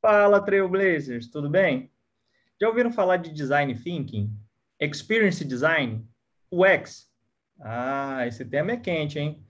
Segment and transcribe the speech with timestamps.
[0.00, 1.90] Fala, Trailblazers, tudo bem?
[2.60, 4.32] Já ouviram falar de Design Thinking?
[4.80, 6.06] Experience Design?
[6.52, 7.10] UX?
[7.60, 9.44] Ah, esse tema é quente, hein?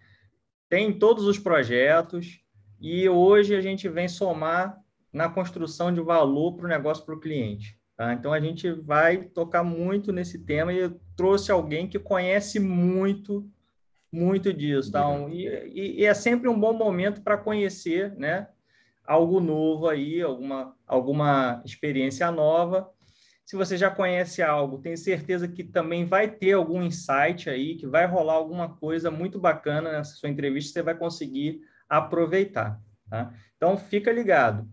[0.67, 2.41] Tem todos os projetos
[2.81, 4.83] e hoje a gente vem somar
[5.13, 7.79] na construção de valor para o negócio para o cliente.
[7.95, 8.15] Tá?
[8.15, 13.47] Então a gente vai tocar muito nesse tema e eu trouxe alguém que conhece muito,
[14.11, 14.93] muito disso.
[14.93, 15.05] Tá?
[15.29, 18.49] E, e, e é sempre um bom momento para conhecer né,
[19.09, 22.91] algo novo aí, alguma, alguma experiência nova.
[23.43, 27.87] Se você já conhece algo, tenho certeza que também vai ter algum insight aí, que
[27.87, 32.79] vai rolar alguma coisa muito bacana nessa sua entrevista, você vai conseguir aproveitar.
[33.09, 33.33] Tá?
[33.57, 34.69] Então, fica ligado.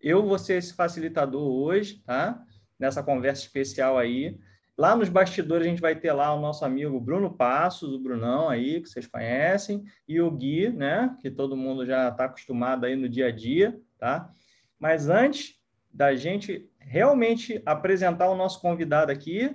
[0.00, 2.40] Eu vou ser esse facilitador hoje, tá?
[2.78, 4.38] nessa conversa especial aí.
[4.76, 8.48] Lá nos bastidores a gente vai ter lá o nosso amigo Bruno Passos, o Brunão
[8.48, 12.96] aí, que vocês conhecem, e o Gui, né, que todo mundo já está acostumado aí
[12.96, 14.30] no dia a dia, tá?
[14.78, 15.60] Mas antes
[15.92, 19.54] da gente realmente apresentar o nosso convidado aqui,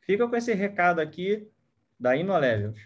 [0.00, 1.48] fica com esse recado aqui
[1.98, 2.80] da InnoLevels.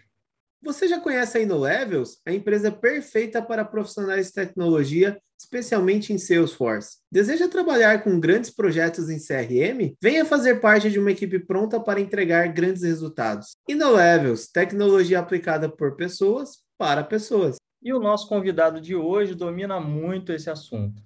[0.61, 2.21] Você já conhece a InnoLevels?
[2.25, 6.97] A empresa perfeita para profissionais de tecnologia, especialmente em Salesforce.
[7.09, 9.95] Deseja trabalhar com grandes projetos em CRM?
[10.01, 13.55] Venha fazer parte de uma equipe pronta para entregar grandes resultados.
[13.67, 17.55] InnoLevels, tecnologia aplicada por pessoas para pessoas.
[17.81, 21.01] E o nosso convidado de hoje domina muito esse assunto.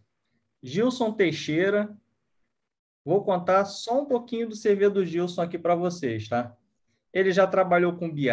[0.64, 1.96] Gilson Teixeira.
[3.06, 6.56] Vou contar só um pouquinho do CV do Gilson aqui para vocês, tá?
[7.12, 8.30] Ele já trabalhou com BI,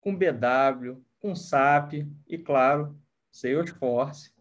[0.00, 2.98] com BW, com SAP e, claro,
[3.30, 4.31] Salesforce.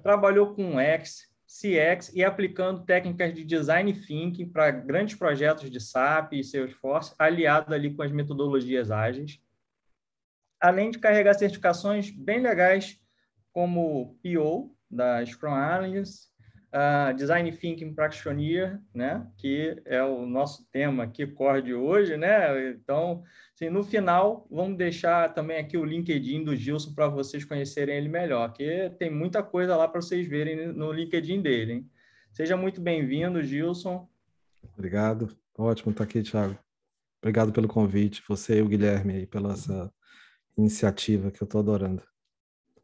[0.00, 6.34] Trabalhou com X, CX e aplicando técnicas de design thinking para grandes projetos de SAP
[6.34, 9.40] e Salesforce, aliado ali com as metodologias ágeis.
[10.60, 12.98] Além de carregar certificações bem legais
[13.52, 16.28] como PO, da Scrum Alliance,
[16.72, 22.70] uh, Design Thinking Practitioner, né, que é o nosso tema aqui, core de hoje, né?
[22.70, 23.22] Então,
[23.54, 28.08] assim, no final, vamos deixar também aqui o LinkedIn do Gilson para vocês conhecerem ele
[28.08, 31.90] melhor, que tem muita coisa lá para vocês verem no LinkedIn dele, hein?
[32.32, 34.08] Seja muito bem-vindo, Gilson.
[34.74, 35.36] Obrigado.
[35.56, 36.58] Ótimo estar aqui, Thiago.
[37.20, 39.92] Obrigado pelo convite, você e o Guilherme aí, pela essa
[40.56, 42.02] iniciativa que eu estou adorando.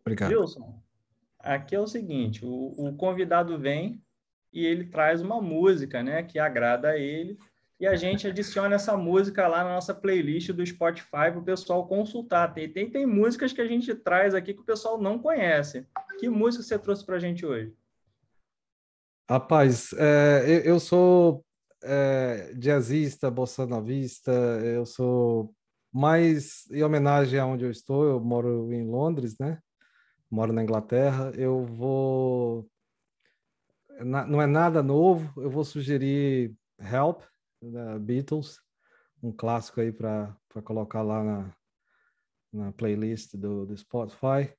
[0.01, 0.31] Obrigado.
[0.31, 0.83] Gilson,
[1.39, 4.03] aqui é o seguinte: o, o, convidado vem
[4.53, 7.39] e ele traz uma música, né, que agrada a ele,
[7.79, 11.87] e a gente adiciona essa música lá na nossa playlist do Spotify para o pessoal
[11.87, 12.53] consultar.
[12.53, 15.87] Tem, tem, tem músicas que a gente traz aqui que o pessoal não conhece.
[16.19, 17.73] Que música você trouxe para a gente hoje?
[19.31, 21.45] Rapaz, é, eu sou
[21.85, 25.55] é, jazzista, bossa novista, eu sou
[25.93, 29.61] mais em homenagem aonde eu estou, eu moro em Londres, né?
[30.31, 32.69] Moro na Inglaterra, eu vou.
[34.01, 37.23] Não é nada novo, eu vou sugerir Help,
[37.61, 38.61] da Beatles,
[39.21, 41.57] um clássico aí para colocar lá na,
[42.53, 44.53] na playlist do, do Spotify.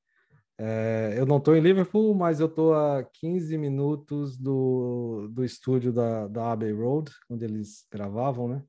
[0.62, 5.94] É, eu não estou em Liverpool, mas eu estou a 15 minutos do, do estúdio
[5.94, 8.63] da, da Abbey Road, onde eles gravavam, né?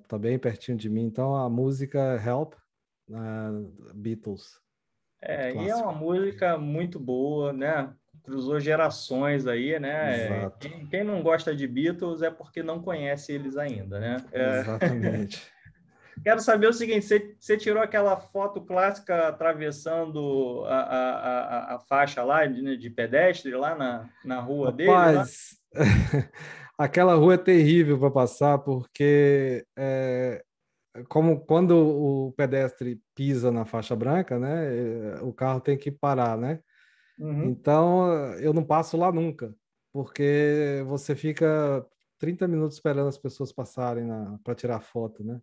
[0.00, 1.04] Está é, bem pertinho de mim.
[1.06, 2.54] Então a música é Help,
[3.10, 4.60] uh, Beatles.
[5.22, 7.92] É, e é uma música muito boa, né?
[8.24, 10.50] Cruzou gerações aí, né?
[10.58, 14.16] Quem, quem, não gosta de Beatles é porque não conhece eles ainda, né?
[14.32, 14.60] É...
[14.60, 15.42] Exatamente.
[16.22, 21.78] Quero saber o seguinte: você, você, tirou aquela foto clássica atravessando a, a, a, a
[21.80, 26.28] faixa lá de, né, de, pedestre lá na, na rua Rapaz, dele?
[26.76, 30.42] aquela rua é terrível para passar porque é,
[31.08, 36.36] como quando o pedestre pisa na faixa branca, né, eh, o carro tem que parar,
[36.36, 36.60] né?
[37.18, 37.44] Uhum.
[37.44, 39.54] Então eu não passo lá nunca,
[39.92, 41.86] porque você fica
[42.18, 44.08] 30 minutos esperando as pessoas passarem
[44.44, 45.40] para tirar foto, né?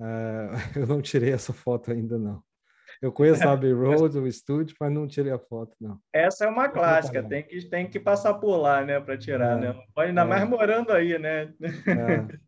[0.00, 0.48] É,
[0.82, 2.42] eu não tirei essa foto ainda não.
[3.02, 6.00] Eu conheço a Abbey Road, o estúdio, mas não tirei a foto, não.
[6.12, 9.60] Essa é uma clássica, tem que, tem que passar por lá, né, para tirar, é,
[9.60, 9.82] né?
[9.96, 10.24] Ainda é.
[10.24, 11.52] mais morando aí, né?
[11.62, 12.38] É.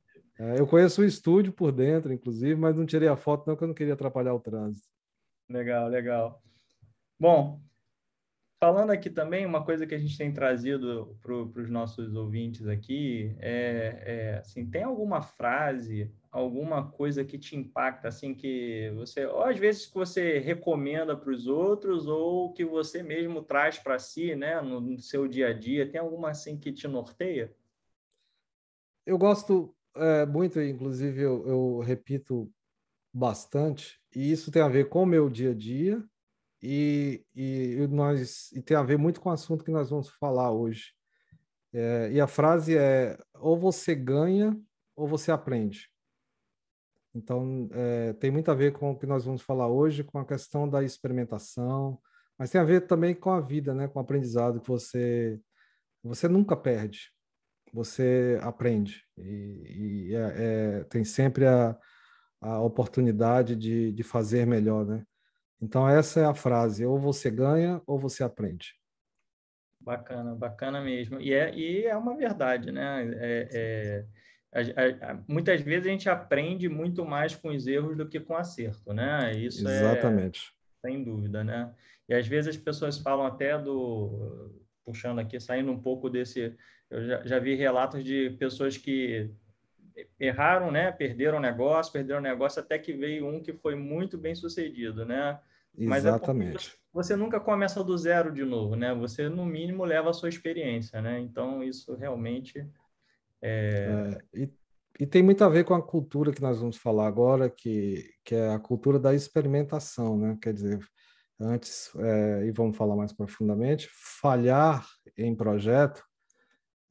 [0.41, 3.65] É, eu conheço o estúdio por dentro, inclusive, mas não tirei a foto não, porque
[3.65, 4.89] eu não queria atrapalhar o trânsito.
[5.47, 6.43] Legal, legal.
[7.19, 7.61] Bom,
[8.59, 13.37] falando aqui também, uma coisa que a gente tem trazido para os nossos ouvintes aqui
[13.39, 19.43] é, é, assim, tem alguma frase, alguma coisa que te impacta, assim, que você, ou
[19.43, 24.35] às vezes que você recomenda para os outros, ou que você mesmo traz para si,
[24.35, 27.55] né, no, no seu dia a dia, tem alguma assim que te norteia?
[29.05, 32.51] Eu gosto é, muito, inclusive eu, eu, repito
[33.13, 36.03] bastante, e isso tem a ver com o meu dia a dia
[36.63, 40.53] e, e, nós e tem a ver muito com o assunto que nós vamos falar
[40.53, 40.93] hoje.
[41.73, 44.59] É, e a frase é: ou você ganha
[44.97, 45.91] ou você aprende.
[47.15, 50.25] Então, é, tem muito a ver com o que nós vamos falar hoje, com a
[50.25, 52.01] questão da experimentação,
[52.39, 53.89] mas tem a ver também com a vida, né?
[53.89, 55.41] com o aprendizado que você
[56.03, 57.13] você nunca perde,
[57.73, 61.77] você aprende e, e é, é, tem sempre a,
[62.41, 65.05] a oportunidade de, de fazer melhor, né?
[65.61, 68.75] Então essa é a frase: ou você ganha ou você aprende.
[69.81, 71.21] Bacana, bacana mesmo.
[71.21, 73.11] E é, e é uma verdade, né?
[73.15, 74.07] É, é,
[74.53, 78.35] a, a, muitas vezes a gente aprende muito mais com os erros do que com
[78.35, 79.33] acerto, né?
[79.37, 80.53] Isso é Exatamente.
[80.85, 81.75] Sem dúvida, né?
[82.09, 84.51] E às vezes as pessoas falam até do
[84.85, 86.57] puxando aqui, saindo um pouco desse.
[86.91, 89.31] Eu já, já vi relatos de pessoas que
[90.19, 90.91] erraram, né?
[90.91, 95.05] Perderam o negócio, perderam o negócio, até que veio um que foi muito bem sucedido,
[95.05, 95.39] né?
[95.79, 96.77] Mas é Exatamente.
[96.77, 98.93] É você nunca começa do zero de novo, né?
[98.95, 101.21] Você, no mínimo, leva a sua experiência, né?
[101.21, 102.67] Então, isso realmente...
[103.41, 104.19] É...
[104.35, 104.53] É, e,
[104.99, 108.35] e, tem muito a ver com a cultura que nós vamos falar agora, que, que
[108.35, 110.37] é a cultura da experimentação, né?
[110.43, 110.81] Quer dizer,
[111.39, 114.85] antes, é, e vamos falar mais profundamente, falhar
[115.17, 116.03] em projeto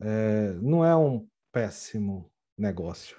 [0.02, 3.18] é, não é um péssimo negócio.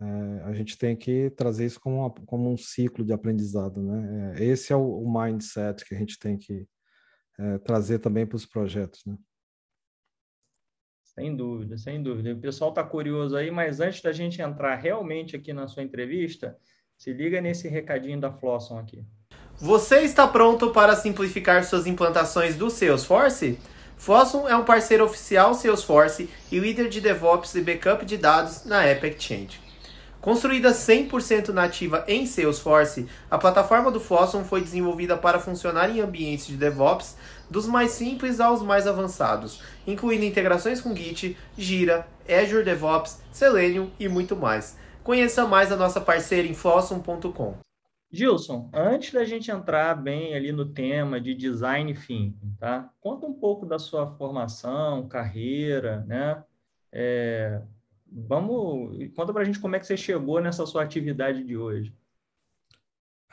[0.00, 4.36] É, a gente tem que trazer isso como, uma, como, um ciclo de aprendizado, né?
[4.38, 6.66] É, esse é o, o, mindset que a gente tem que
[7.38, 9.16] é, trazer também para os projetos, né?
[11.02, 12.32] Sem dúvida, sem dúvida.
[12.32, 16.58] O pessoal está curioso aí, mas antes da gente entrar realmente aqui na sua entrevista,
[16.98, 19.06] se liga nesse recadinho da Flosson aqui.
[19.56, 23.58] Você está pronto para simplificar suas implantações do Salesforce?
[23.96, 28.84] Fossum é um parceiro oficial Salesforce e líder de DevOps e backup de dados na
[28.84, 29.64] App Exchange.
[30.20, 36.46] Construída 100% nativa em Salesforce, a plataforma do Fossum foi desenvolvida para funcionar em ambientes
[36.46, 37.16] de DevOps
[37.50, 44.08] dos mais simples aos mais avançados, incluindo integrações com Git, Gira, Azure DevOps, Selenium e
[44.08, 44.76] muito mais.
[45.02, 47.63] Conheça mais a nossa parceira em fossum.com.
[48.14, 52.88] Gilson, antes da gente entrar bem ali no tema de design thinking, tá?
[53.00, 56.44] Conta um pouco da sua formação, carreira, né?
[56.92, 57.60] É,
[58.06, 61.92] vamos, conta para a gente como é que você chegou nessa sua atividade de hoje.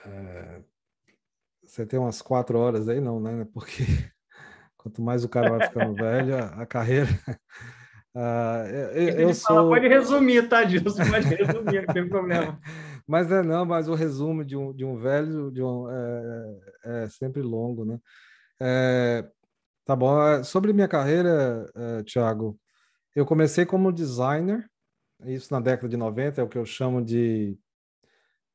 [0.04, 0.62] É,
[1.64, 3.48] você tem umas quatro horas aí, não, né?
[3.54, 3.84] Porque
[4.76, 7.10] quanto mais o cara vai ficando velho, a, a carreira
[8.14, 9.56] Uh, eu, eu sou...
[9.56, 11.06] Fala, pode resumir, tá, Gilson?
[11.10, 12.60] Pode resumir, não tem problema.
[13.12, 17.04] Mas é não, mas o resumo de um, de um velho de um, é, é,
[17.04, 18.00] é sempre longo, né?
[18.58, 19.30] É,
[19.84, 20.26] tá bom.
[20.26, 22.58] É, sobre minha carreira, é, Thiago,
[23.14, 24.66] eu comecei como designer,
[25.26, 27.60] isso na década de 90, é o que eu chamo de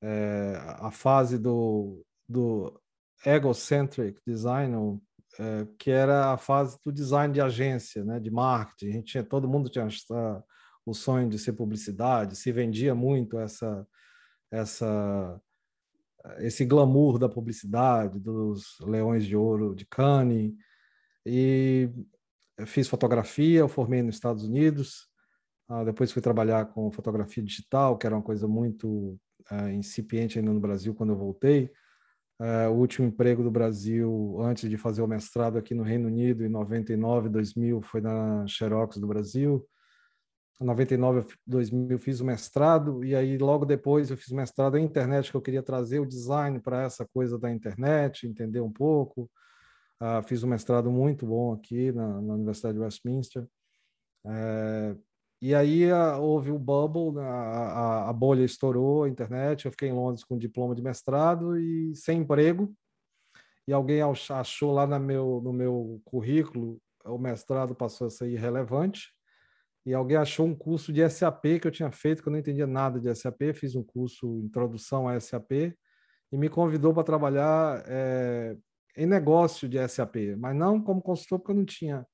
[0.01, 2.81] é, a fase do, do
[3.27, 4.99] egocentric design,
[5.39, 8.89] é, que era a fase do design de agência, né, de marketing.
[8.89, 9.87] A gente tinha, todo mundo tinha
[10.87, 13.87] o sonho de ser publicidade, se vendia muito essa,
[14.51, 15.41] essa,
[16.39, 20.55] esse glamour da publicidade, dos leões de ouro de Cannes.
[21.25, 21.91] E
[22.67, 25.09] fiz fotografia, eu formei nos Estados Unidos.
[25.69, 29.19] Ah, depois fui trabalhar com fotografia digital, que era uma coisa muito
[29.51, 31.71] uh, incipiente ainda no Brasil quando eu voltei.
[32.39, 36.45] Uh, o último emprego do Brasil antes de fazer o mestrado aqui no Reino Unido
[36.45, 39.67] em 99, 2000 foi na Xerox do Brasil.
[40.59, 44.85] Em 99, 2000 fiz o mestrado e aí logo depois eu fiz o mestrado em
[44.85, 49.31] internet que eu queria trazer o design para essa coisa da internet, entender um pouco.
[50.01, 53.47] Uh, fiz um mestrado muito bom aqui na, na Universidade de Westminster.
[54.25, 54.99] Uh,
[55.41, 59.67] e aí a, houve o bubble, né, a, a, a, bolha estourou, a internet.
[59.67, 62.75] Eu fiquei em Londres com diploma de mestrado e sem emprego.
[63.69, 69.16] E alguém achou lá no meu, no meu currículo, o mestrado passou a ser irrelevante.
[69.87, 72.67] E alguém achou um curso de SAP que eu tinha feito, que eu não entendia
[72.67, 73.55] nada de SAP.
[73.55, 75.53] Fiz um curso Introdução a SAP
[76.33, 78.57] e me convidou para trabalhar é,
[78.97, 82.05] em negócio de SAP, mas não como consultor, porque eu não tinha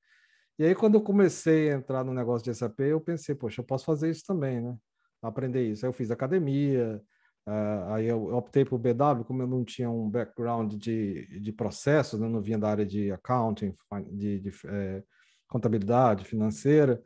[0.58, 3.64] e aí, quando eu comecei a entrar no negócio de SAP, eu pensei, poxa, eu
[3.64, 4.76] posso fazer isso também, né?
[5.22, 5.84] Aprender isso.
[5.84, 7.02] Aí eu fiz academia,
[7.48, 12.20] uh, aí eu optei por BW, como eu não tinha um background de, de processos,
[12.20, 12.28] né?
[12.28, 13.74] não vinha da área de accounting,
[14.12, 15.02] de, de é,
[15.48, 17.02] contabilidade financeira,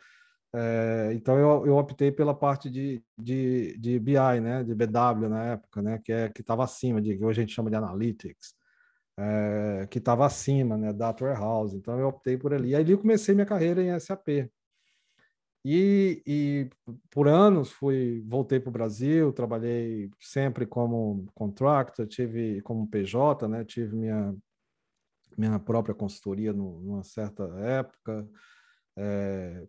[0.57, 4.65] é, então eu, eu optei pela parte de, de, de BI, né?
[4.65, 6.01] De BW na época, né?
[6.03, 8.55] Que é que estava acima de que hoje a gente chama de analytics
[9.19, 11.77] é, que estava acima, né, Data Warehouse.
[11.77, 12.75] Então eu optei por ali.
[12.75, 14.51] Aí eu comecei minha carreira em SAP.
[15.65, 16.71] E, e
[17.11, 23.65] por anos fui, voltei para o Brasil, trabalhei sempre como contractor, tive como PJ, né?
[23.65, 24.35] Tive minha
[25.37, 28.27] minha própria consultoria no, numa certa época.
[28.97, 29.67] É,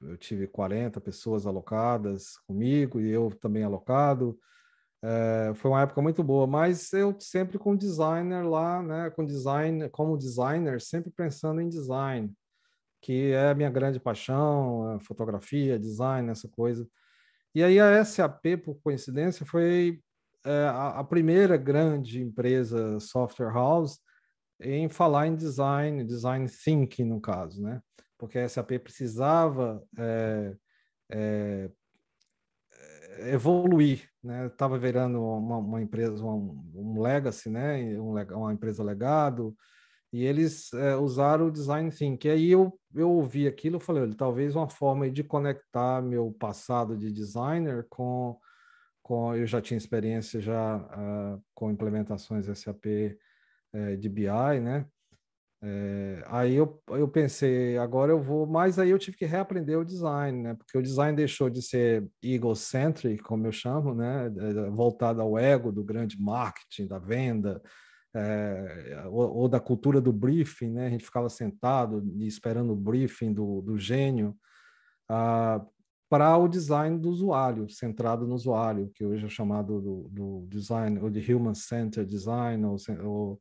[0.00, 4.38] eu tive 40 pessoas alocadas comigo e eu também alocado.
[5.02, 9.88] É, foi uma época muito boa, mas eu sempre com designer lá, né, com design,
[9.88, 12.32] como designer, sempre pensando em design,
[13.00, 16.86] que é a minha grande paixão, fotografia, design, essa coisa.
[17.54, 20.00] E aí a SAP, por coincidência, foi
[20.44, 23.98] é, a, a, primeira grande empresa software house
[24.60, 27.80] em falar em design, design thinking no caso, né?
[28.20, 30.54] Porque a SAP precisava é,
[31.10, 31.70] é,
[33.32, 34.46] evoluir, né?
[34.46, 37.98] Estava virando uma, uma empresa, um, um, legacy, né?
[37.98, 39.56] Um, uma empresa legado,
[40.12, 42.28] e eles é, usaram o design thinking.
[42.28, 46.30] E aí eu, eu ouvi aquilo e falei, olha, talvez uma forma de conectar meu
[46.38, 48.38] passado de designer com,
[49.02, 53.16] com eu já tinha experiência já uh, com implementações SAP
[53.72, 54.86] é, de BI, né?
[55.62, 59.84] É, aí eu, eu pensei, agora eu vou, mas aí eu tive que reaprender o
[59.84, 60.54] design, né?
[60.54, 64.26] Porque o design deixou de ser egocentric, como eu chamo, né?
[64.26, 67.60] É, voltado ao ego do grande marketing, da venda,
[68.14, 70.86] é, ou, ou, da cultura do briefing, né?
[70.86, 74.34] A gente ficava sentado esperando o briefing do, do gênio,
[75.08, 75.64] ah,
[76.08, 80.98] para o design do usuário, centrado no usuário, que hoje é chamado do, do design,
[81.00, 82.64] ou de human-centered design,
[83.04, 83.40] ou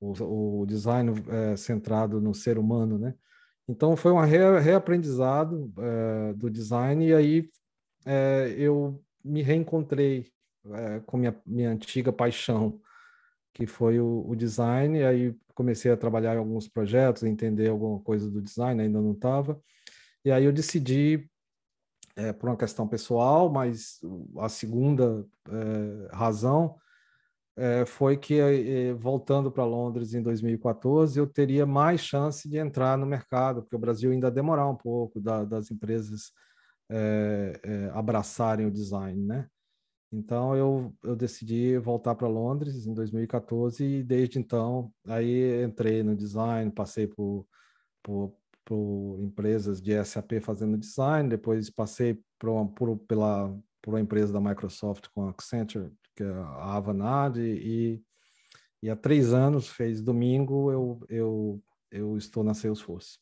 [0.00, 3.14] o, o design é, centrado no ser humano, né?
[3.68, 7.50] Então foi um re, reaprendizado é, do design e aí
[8.06, 10.26] é, eu me reencontrei
[10.72, 12.80] é, com minha, minha antiga paixão,
[13.52, 14.98] que foi o, o, design.
[14.98, 19.12] E aí comecei a trabalhar em alguns projetos, entender alguma coisa do design, ainda não
[19.12, 19.60] estava.
[20.24, 21.28] E aí eu decidi,
[22.16, 24.00] é, por uma questão pessoal, mas
[24.38, 26.76] a segunda é, razão
[27.58, 32.96] é, foi que, é, voltando para Londres em 2014, eu teria mais chance de entrar
[32.96, 36.32] no mercado, porque o Brasil ainda demorar um pouco da, das empresas
[36.90, 39.48] é, abraçarem o design, né?
[40.12, 46.16] Então eu, eu decidi voltar para Londres em 2014 e desde então aí entrei no
[46.16, 47.46] design, passei por,
[48.02, 48.34] por,
[48.64, 54.40] por empresas de SAP fazendo design, depois passei por, por, pela, por uma empresa da
[54.40, 58.02] Microsoft com a Accenture que é a Avanade, e,
[58.82, 63.20] e há três anos, fez domingo, eu, eu, eu estou na Salesforce.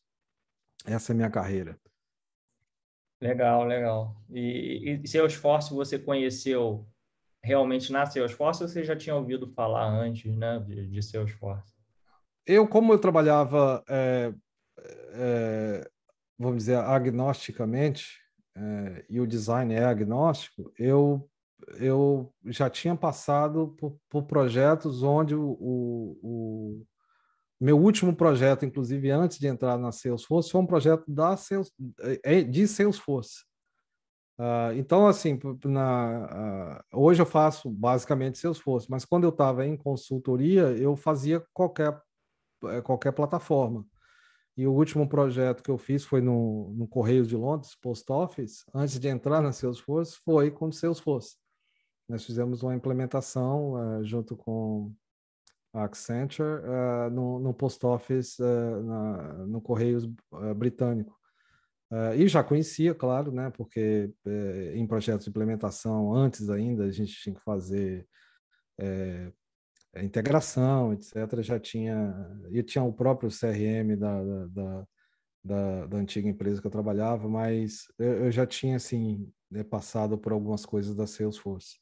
[0.87, 1.79] Essa é a minha carreira.
[3.21, 4.17] Legal, legal.
[4.31, 6.89] E, e Salesforce você conheceu
[7.45, 11.75] realmente na Salesforce ou você já tinha ouvido falar antes né, de, de Salesforce?
[12.47, 14.33] Eu, como eu trabalhava, é,
[15.13, 15.91] é,
[16.39, 18.23] vamos dizer, agnosticamente,
[18.57, 21.29] é, e o design é agnóstico, eu
[21.79, 26.87] eu já tinha passado por, por projetos onde o, o, o,
[27.61, 32.39] meu último projeto, inclusive antes de entrar na Salesforce, foi um projeto da Sales, é,
[32.39, 33.45] é, de Salesforce.
[34.39, 39.77] Uh, então, assim, na, uh, hoje eu faço basicamente Salesforce, mas quando eu estava em
[39.77, 41.99] consultoria, eu fazia qualquer,
[42.85, 43.87] qualquer plataforma.
[44.57, 48.65] E o último projeto que eu fiz foi no, no Correios de Londres, Post Office,
[48.75, 51.37] antes de entrar na Salesforce, foi com Salesforce.
[52.09, 54.95] Nós fizemos uma implementação uh, junto com
[55.75, 60.09] a Accenture uh, no, no, post office, uh, na, no Correios
[60.57, 61.15] britânico.
[62.17, 64.11] e já conhecia, claro, né, porque
[64.75, 68.09] em projetos de implementação, antes ainda, a gente tinha que fazer
[70.05, 71.15] integração, etc.
[71.43, 72.15] Já tinha,
[72.51, 74.87] e tinha o próprio CRM da, da, da
[75.87, 80.33] da, antiga empresa que eu trabalhava, mas eu, eu já tinha assim né, passado por
[80.33, 81.77] algumas coisas da Salesforce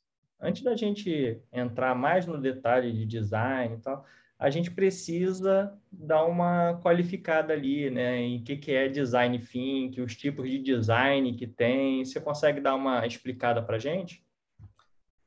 [0.44, 4.04] antes da gente entrar mais no detalhe de design e tal,
[4.38, 10.16] a gente precisa dar uma qualificada ali, né, em que, que é design thinking, os
[10.16, 12.04] tipos de design que tem.
[12.04, 14.23] Você consegue dar uma explicada para a gente?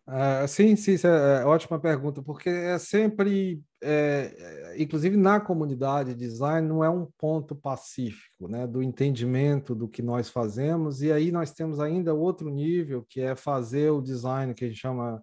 [0.08, 4.34] Uh, sim, sim, é, é ótima pergunta, porque é sempre, é,
[4.74, 10.02] é, inclusive na comunidade design, não é um ponto pacífico, né, do entendimento do que
[10.02, 14.64] nós fazemos, e aí nós temos ainda outro nível, que é fazer o design, que
[14.64, 15.22] a gente chama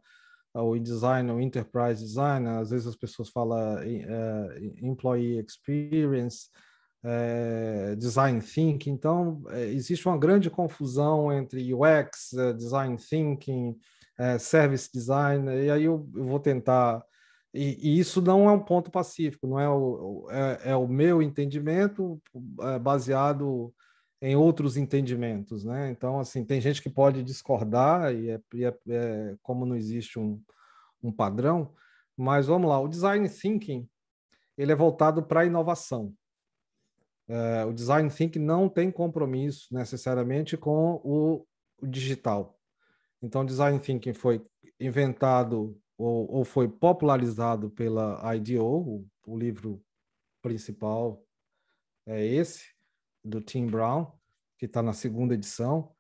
[0.52, 6.50] ah, o design, o enterprise design, às vezes as pessoas falam uh, employee experience,
[7.98, 13.76] design thinking, então existe uma grande confusão entre UX, design thinking,
[14.18, 17.04] é, service design, e aí eu, eu vou tentar.
[17.52, 21.23] E, e, isso não é um ponto pacífico, não é o, é, é o meu
[21.23, 22.21] entendimento
[22.61, 23.73] é, baseado
[24.21, 25.90] em outros entendimentos, né?
[25.90, 30.18] Então, assim, tem gente que pode discordar e, é, e é, é, como não existe
[30.18, 30.40] um,
[31.02, 31.73] um padrão,
[32.16, 33.88] mas vamos lá, o design thinking
[34.56, 36.14] ele é voltado para a inovação.
[37.28, 41.47] É, o design thinking não tem compromisso necessariamente com o,
[41.83, 42.59] o digital.
[43.25, 44.43] Então, design thinking foi
[44.78, 49.83] inventado ou, ou foi popularizado pela IDEO, o, o livro
[50.43, 51.25] principal
[52.07, 52.66] é esse,
[53.25, 54.12] do Tim Brown,
[54.59, 55.90] que está na segunda edição.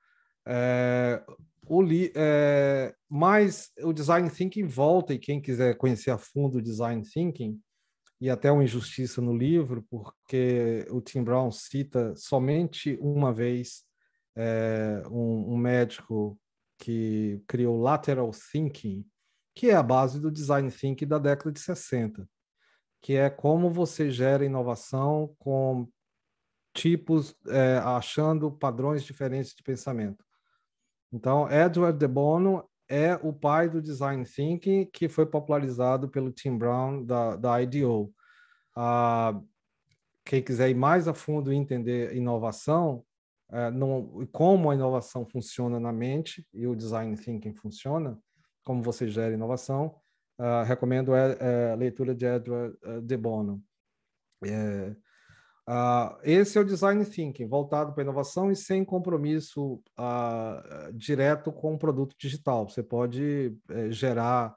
[0.46, 1.24] É,
[1.66, 6.62] o li, é, mas o design thinking volta, e quem quiser conhecer a fundo o
[6.62, 7.58] design thinking,
[8.20, 13.82] e até uma injustiça no livro, porque o Tim Brown cita somente uma vez
[14.36, 16.38] é, um, um médico
[16.78, 19.06] que criou lateral thinking,
[19.54, 22.28] que é a base do design thinking da década de 60,
[23.00, 25.88] que é como você gera inovação com
[26.74, 30.24] tipos, é, achando padrões diferentes de pensamento.
[31.12, 36.58] Então, Edward de Bono é o pai do design thinking que foi popularizado pelo Tim
[36.58, 38.12] Brown da, da IDEO.
[38.74, 39.40] Ah,
[40.24, 43.04] quem quiser ir mais a fundo e entender inovação,
[43.54, 43.70] é,
[44.32, 48.18] como a inovação funciona na mente e o design thinking funciona,
[48.64, 49.94] como você gera inovação,
[50.40, 53.62] uh, recomendo a, é, a, leitura de Edward de Bono.
[54.44, 54.96] É,
[55.70, 59.80] uh, esse é o design thinking, voltado para inovação e sem compromisso
[60.92, 62.68] direto com o produto digital.
[62.68, 63.56] Você pode
[63.90, 64.56] gerar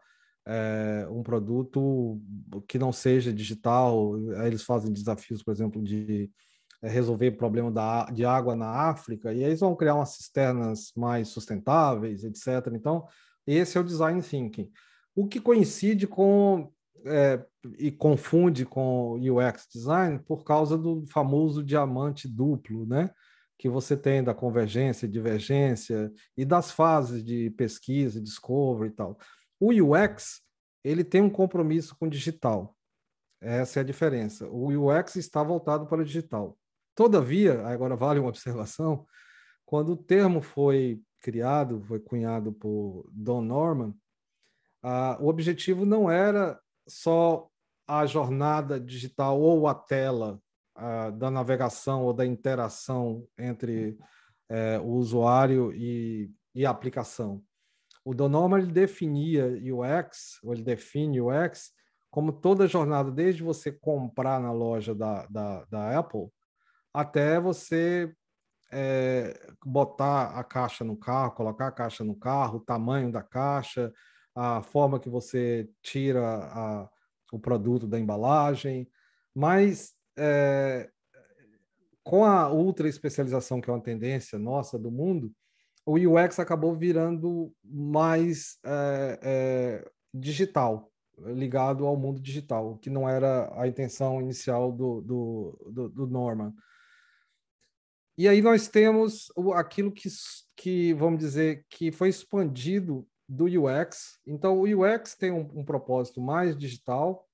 [1.11, 2.19] um produto
[2.67, 4.17] que não seja digital.
[4.43, 6.31] Eles fazem desafios, por exemplo, de
[6.81, 11.29] resolver o problema da, de água na África, e eles vão criar umas cisternas mais
[11.29, 12.73] sustentáveis, etc.
[12.73, 13.07] Então,
[13.45, 14.71] esse é o design thinking.
[15.15, 16.71] O que coincide com
[17.05, 17.43] é,
[17.77, 23.09] e confunde com UX design por causa do famoso diamante duplo, né?
[23.57, 29.17] Que você tem da convergência, divergência e das fases de pesquisa, discovery e tal.
[29.59, 30.41] O UX
[30.83, 32.75] ele tem um compromisso com o digital.
[33.41, 34.47] Essa é a diferença.
[34.47, 36.57] O UX está voltado para o digital.
[36.97, 39.05] Todavia, agora vale uma observação,
[39.63, 43.93] quando o termo foi criado, foi cunhado por Don Norman,
[45.19, 47.47] o objetivo não era só
[47.87, 50.41] a jornada digital ou a tela
[51.19, 53.95] da navegação ou da interação entre
[54.49, 57.43] eh, o usuário e, e, a aplicação.
[58.03, 61.71] O Don Norman ele definia UX, ou ele define UX,
[62.09, 66.31] como toda jornada, desde você comprar na loja da, da, da Apple
[66.97, 68.11] até você
[68.71, 73.93] é, botar a caixa no carro, colocar a caixa no carro, o tamanho da caixa,
[74.35, 76.89] a forma que você tira a,
[77.31, 78.89] o produto da embalagem,
[79.35, 80.89] mas é,
[82.03, 85.31] com a ultra especialização que é uma tendência nossa do mundo,
[85.85, 93.53] o UX acabou virando mais é, é, digital, ligado ao mundo digital, que não era
[93.55, 96.53] a intenção inicial do, do, do, do Norman.
[98.17, 100.09] E aí nós temos aquilo que,
[100.55, 104.19] que, vamos dizer, que foi expandido do UX.
[104.25, 107.27] Então, o UX tem um, um propósito mais digital,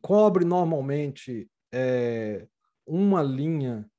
[0.00, 2.46] cobre normalmente é,
[2.86, 3.90] uma linha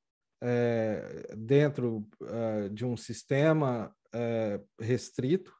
[0.41, 5.53] é, dentro é, de um sistema é, restrito.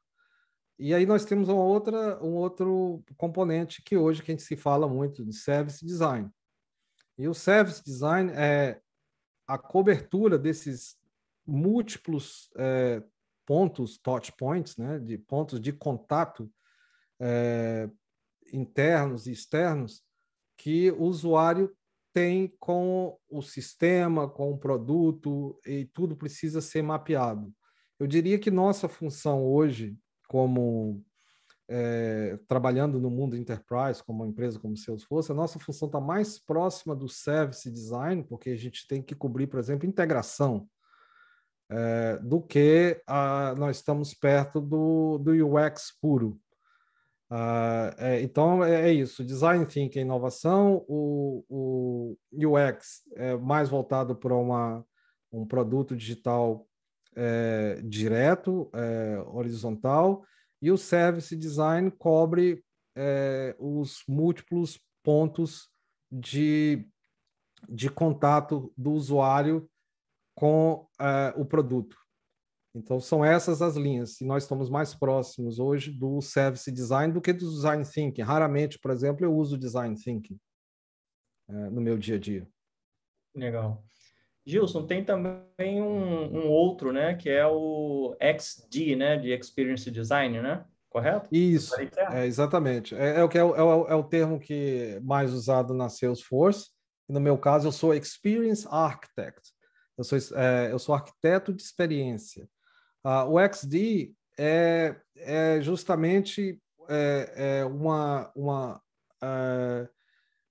[0.78, 4.56] E aí nós temos uma outra, um outro componente que hoje que a gente se
[4.56, 6.30] fala muito de service design.
[7.18, 8.80] E o service design é
[9.46, 10.96] a cobertura desses
[11.46, 13.02] múltiplos é,
[13.46, 16.50] pontos, touch points, né, de pontos de contato
[17.20, 17.88] é,
[18.52, 20.02] internos e externos
[20.56, 21.74] que o usuário
[22.12, 27.52] tem com o sistema, com o produto, e tudo precisa ser mapeado.
[27.98, 31.04] Eu diria que nossa função hoje, como
[31.68, 36.38] é, trabalhando no mundo enterprise, como uma empresa como Salesforce, a nossa função está mais
[36.38, 40.68] próxima do service design, porque a gente tem que cobrir, por exemplo, integração,
[41.68, 46.40] é, do que a, nós estamos perto do, do UX puro.
[47.28, 54.14] Uh, é, então é, é, isso, design thinking inovação, o, o UX é mais voltado
[54.14, 54.84] para uma,
[55.32, 56.64] um produto digital
[57.16, 58.70] é, direto,
[59.32, 60.22] horizontal,
[60.66, 62.60] e o Service Design cobre
[62.96, 65.70] é, os múltiplos pontos
[66.10, 66.88] de,
[67.68, 69.70] de contato do usuário
[70.34, 71.96] com é, o produto.
[72.74, 74.20] Então, são essas as linhas.
[74.20, 78.22] E nós estamos mais próximos hoje do Service Design do que do Design Thinking.
[78.22, 80.36] Raramente, por exemplo, eu uso Design Thinking
[81.48, 82.48] é, no meu dia a dia.
[83.36, 83.84] Legal.
[84.46, 90.40] Gilson, tem também um, um, outro, né, que é o XD, né, de Experience Design,
[90.40, 90.64] né?
[90.88, 91.28] Correto?
[91.32, 91.74] Isso,
[92.12, 92.94] é, exatamente.
[92.94, 96.70] É, é, o que é, é, o, é o termo que mais usado na Salesforce.
[97.08, 99.52] No meu caso, eu sou Experience Architect.
[99.98, 102.48] Eu sou, é, eu sou arquiteto de experiência.
[103.04, 106.60] Uh, o XD é, é justamente
[107.68, 108.82] uma, uma,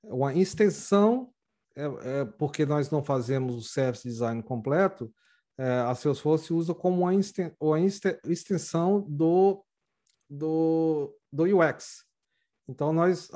[0.04, 1.30] uma extensão,
[1.76, 5.14] é, é, porque nós não fazemos o service design completo,
[5.58, 7.14] é, a Salesforce usa como uma,
[8.26, 9.64] extensão do,
[10.30, 12.04] do, do UX.
[12.68, 13.30] Então, nós,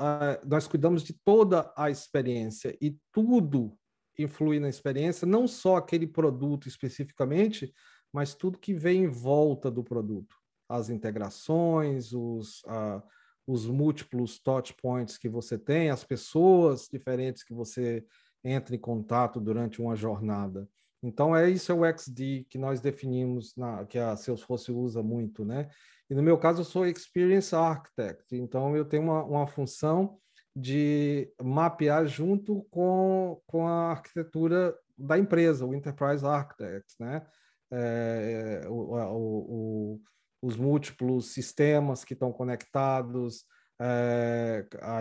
[0.44, 3.78] nós cuidamos de toda a experiência e tudo
[4.18, 7.72] influi na experiência, não só aquele produto especificamente,
[8.12, 13.02] mas tudo que vem em volta do produto as integrações, os, uh,
[13.44, 18.06] os múltiplos touch points que você tem, as pessoas diferentes que você
[18.44, 20.68] entra em contato durante uma jornada.
[21.02, 25.44] Então, é isso é o XD que nós definimos, na, que a Salesforce usa muito,
[25.44, 25.68] né?
[26.08, 30.18] E no meu caso, eu sou Experience Architect, então eu tenho uma, uma função
[30.54, 37.24] de mapear junto com, com a arquitetura da empresa, o Enterprise Architect, né?
[37.72, 40.00] É, o, o,
[40.42, 43.44] os múltiplos sistemas que estão conectados,
[43.80, 44.98] é, a,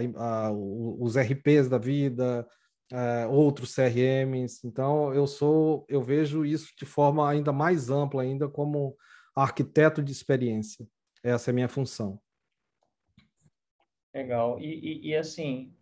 [0.47, 2.47] a, os RPs da vida,
[2.91, 4.65] é, outros CRMs.
[4.65, 8.95] Então, eu sou, eu vejo isso de forma ainda mais ampla, ainda como
[9.35, 10.87] arquiteto de experiência.
[11.23, 12.19] Essa é a minha função.
[14.13, 14.59] Legal.
[14.59, 15.73] E, e, e assim,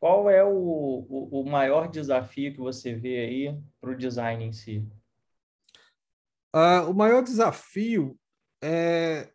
[0.00, 4.52] qual é o, o, o, maior desafio que você vê aí para o design em
[4.52, 4.86] si?
[6.54, 8.18] Uh, o maior desafio
[8.62, 9.30] é,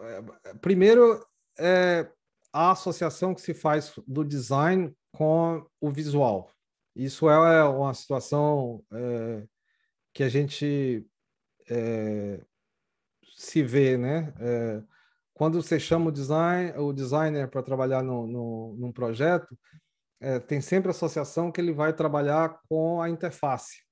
[0.00, 1.24] é, primeiro,
[1.58, 2.10] é
[2.52, 6.50] a associação que se faz do design com o visual.
[6.94, 9.46] Isso é uma situação é,
[10.12, 11.06] que a gente
[11.68, 12.40] é,
[13.36, 14.32] se vê, né?
[14.38, 14.82] É,
[15.32, 19.58] quando você chama o design, o designer para trabalhar no, no, num projeto,
[20.20, 23.82] é, tem sempre associação que ele vai trabalhar com a interface.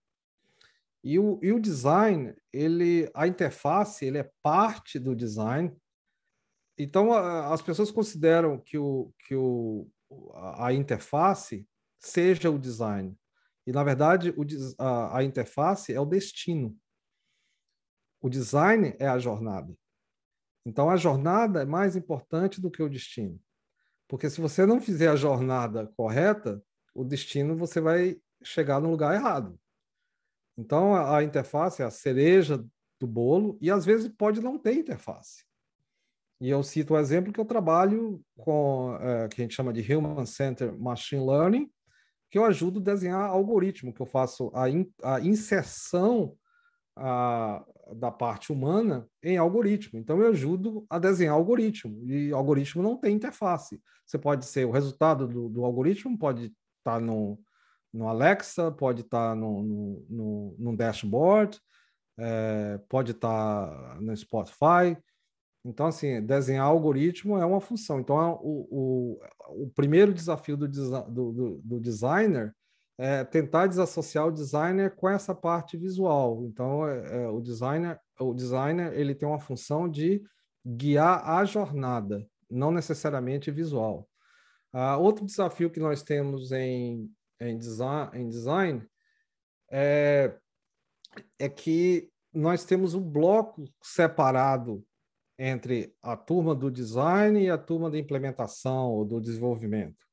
[1.05, 5.77] E o, e o design, ele, a interface, ele é parte do design.
[6.79, 9.89] Então, a, as pessoas consideram que, o, que o,
[10.59, 11.67] a interface
[11.99, 13.17] seja o design.
[13.67, 14.45] E, na verdade, o,
[14.79, 16.77] a, a interface é o destino.
[18.21, 19.77] O design é a jornada.
[20.65, 23.41] Então, a jornada é mais importante do que o destino.
[24.09, 26.63] Porque se você não fizer a jornada correta,
[26.95, 29.59] o destino você vai chegar no lugar errado.
[30.57, 32.65] Então, a, a interface é a cereja
[33.01, 35.45] do bolo e às vezes pode não ter interface.
[36.43, 39.95] E eu cito o exemplo que eu trabalho com, é, que a gente chama de
[39.95, 41.71] Human Centered Machine Learning,
[42.29, 46.35] que eu ajudo a desenhar algoritmo, que eu faço a, in, a inserção
[46.97, 50.01] a, da parte humana em algoritmo.
[50.01, 53.81] Então, eu ajudo a desenhar algoritmo, e algoritmo não tem interface.
[54.05, 57.39] Você pode ser, o resultado do, do algoritmo pode estar tá no,
[57.95, 61.57] no Alexa, pode estar tá no, no, no, no dashboard,
[62.19, 64.99] é, pode estar tá no Spotify.
[65.65, 68.01] Então, assim, desenhar algoritmo é uma função.
[68.01, 69.19] Então, o,
[69.51, 72.55] o, o primeiro desafio do, do, do, designer
[72.99, 76.45] é tentar desassociar o designer com essa parte visual.
[76.47, 80.23] Então, é, é, o designer, o designer ele tem uma função de
[80.67, 84.09] guiar a jornada, não necessariamente visual.
[84.75, 87.09] Uh, outro desafio que nós temos em,
[87.41, 88.83] em design, em design
[89.71, 90.35] é,
[91.39, 94.83] é que nós temos um bloco separado
[95.45, 100.07] entre a turma do design e a turma da implementação ou do desenvolvimento.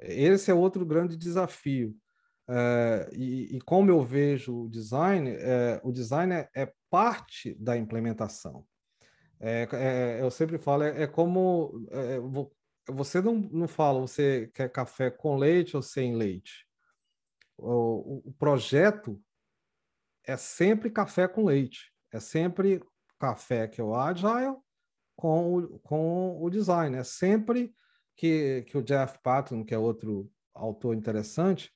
[0.00, 1.96] Esse é outro grande desafio.
[2.50, 7.76] É, e, e, como eu vejo o design, é, o design é, é, parte da
[7.76, 8.66] implementação.
[9.38, 11.86] É, é, eu sempre falo, é, é como
[12.88, 16.66] você não, não fala você quer café com leite ou sem leite.
[17.56, 19.22] O, o, projeto
[20.26, 21.94] é sempre café com leite.
[22.12, 22.82] É sempre
[23.24, 24.56] café que é o Agile
[25.16, 26.96] com o, com o design.
[26.96, 27.72] É sempre
[28.16, 31.72] que, que o Jeff Patton, que é outro autor interessante,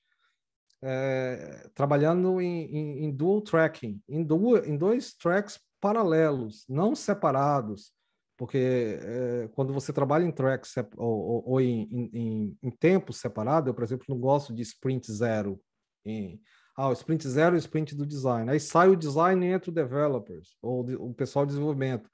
[0.82, 7.92] é, trabalhando em, em, em, dual tracking, em, dual, em dois tracks paralelos, não separados
[8.38, 13.74] porque é, quando você trabalha em tracks ou, ou em, em, em, tempo separado, eu,
[13.74, 15.60] por exemplo, não gosto de sprint zero.
[16.04, 16.40] Em,
[16.78, 18.48] ah, o sprint zero e o sprint do design.
[18.48, 22.08] Aí sai o design e entra o developers, ou o pessoal de desenvolvimento.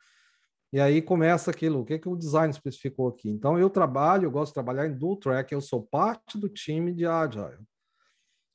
[0.72, 3.28] E aí começa aquilo, o que, que o design especificou aqui?
[3.28, 6.94] Então, eu trabalho, eu gosto de trabalhar em dual track, eu sou parte do time
[6.94, 7.58] de Agile.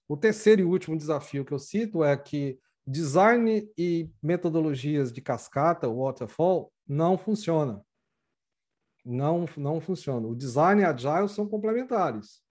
[0.08, 5.88] O terceiro e último desafio que eu cito é que design e metodologias de cascata,
[5.88, 7.86] waterfall, não funcionam.
[9.06, 10.28] Não, não funciona.
[10.28, 12.42] O design e agile são complementares,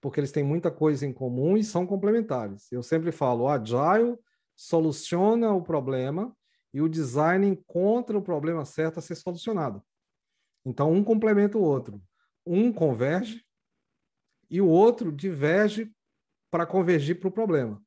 [0.00, 2.70] porque eles têm muita coisa em comum e são complementares.
[2.72, 4.18] Eu sempre falo, o agile
[4.56, 6.34] soluciona o problema
[6.72, 9.82] e o design encontra o problema certo a ser solucionado.
[10.64, 12.00] Então, um complementa o outro.
[12.46, 13.44] Um converge
[14.48, 15.92] e o outro diverge
[16.50, 17.82] para convergir para o problema.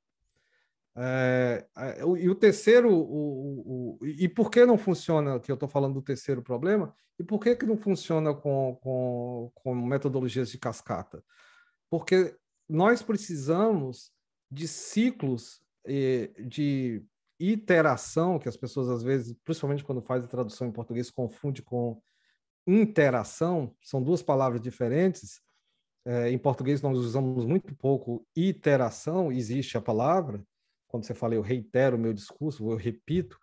[0.95, 5.56] É, é, e o terceiro, o, o, o, e por que não funciona, que eu
[5.56, 10.49] estou falando do terceiro problema, e por que, que não funciona com, com, com metodologias
[10.49, 11.23] de cascata?
[11.94, 12.36] Porque
[12.68, 14.12] nós precisamos
[14.52, 15.62] de ciclos
[16.48, 17.06] de
[17.40, 22.02] iteração, que as pessoas às vezes, principalmente quando faz a tradução em português, confunde com
[22.66, 25.40] interação, são duas palavras diferentes.
[26.04, 30.44] É, em português nós usamos muito pouco iteração, existe a palavra,
[30.88, 33.38] quando você fala eu reitero o meu discurso, eu repito.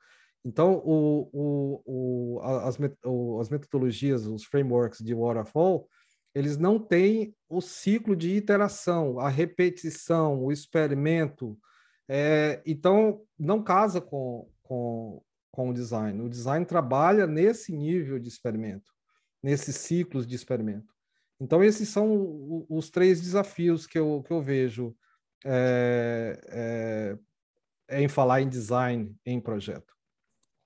[0.45, 5.89] Então, o, o, o, as, as metodologias, os frameworks de waterfall,
[6.35, 11.59] eles não têm o ciclo de iteração, a repetição, o experimento.
[12.09, 16.23] É, então, não casa com, com, com o design.
[16.23, 18.93] O design trabalha nesse nível de experimento,
[19.43, 20.95] nesses ciclos de experimento.
[21.40, 24.95] Então, esses são os três desafios que eu, que eu vejo
[25.45, 27.19] é,
[27.88, 29.95] é, em falar em design em projeto.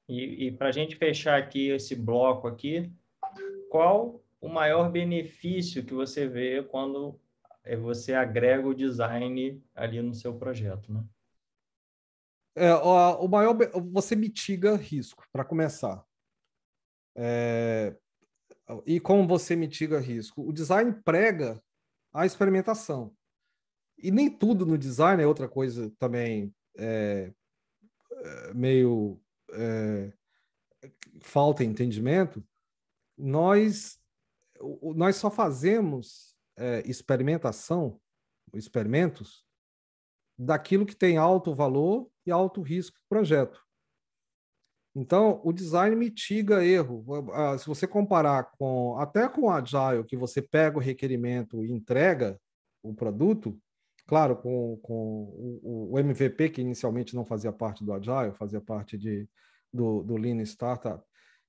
[0.08, 2.92] E, e para a gente fechar aqui esse bloco aqui,
[3.70, 7.18] qual o maior benefício que você vê quando
[7.64, 11.02] é, você agrega o design ali no seu projeto, né?
[12.54, 13.56] É, o, maior
[13.90, 16.04] você mitiga risco para começar.
[17.16, 17.96] É,
[18.86, 20.46] e como você mitiga risco?
[20.46, 21.60] O design prega
[22.12, 23.16] a experimentação.
[23.96, 27.32] E nem tudo no design é outra coisa também é,
[28.12, 29.18] é, meio
[29.52, 30.12] é,
[31.22, 32.44] falta entendimento,
[33.16, 33.98] nós,
[34.94, 38.00] nós só fazemos é, experimentação,
[38.54, 39.44] experimentos,
[40.38, 43.60] daquilo que tem alto valor e alto risco do projeto.
[44.96, 47.04] Então, o design mitiga erro.
[47.32, 51.72] Ah, se você comparar com até com o Agile, que você pega o requerimento e
[51.72, 52.40] entrega
[52.82, 53.58] o produto,
[54.06, 59.26] Claro, com, com o, MVP, que inicialmente não fazia parte do Agile, fazia parte de,
[59.72, 61.02] do, do Lean Startup,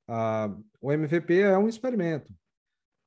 [0.09, 2.33] uh, o MVP é um experimento.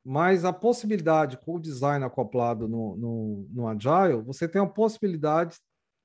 [0.04, 5.58] Mas a possibilidade, com o design acoplado no, no, no Agile, você tem uma possibilidade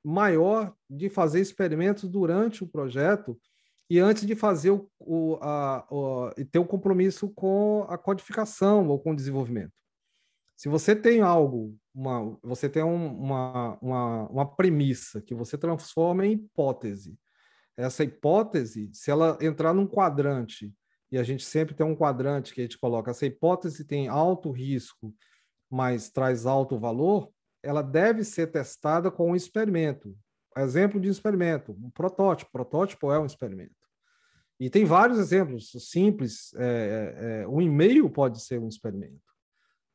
[0.04, 3.40] maior de fazer experimentos durante o projeto
[3.90, 7.98] e antes de fazer o, o, a, o, e ter o um compromisso com a
[7.98, 9.74] codificação ou com o desenvolvimento.
[10.56, 16.26] Se você tem algo, uma, você tem um, uma, uma, uma premissa que você transforma
[16.26, 17.18] em hipótese.
[17.76, 20.74] Essa hipótese, se ela entrar num quadrante,
[21.14, 24.50] e a gente sempre tem um quadrante que a gente coloca, essa hipótese tem alto
[24.50, 25.14] risco,
[25.70, 27.30] mas traz alto valor,
[27.62, 30.18] ela deve ser testada com um experimento.
[30.58, 32.52] Exemplo de experimento, um protótipo.
[32.52, 33.76] Protótipo é um experimento.
[34.60, 36.52] E tem vários exemplos simples.
[36.56, 36.64] É,
[37.20, 39.22] é, é um e-mail pode ser um experimento.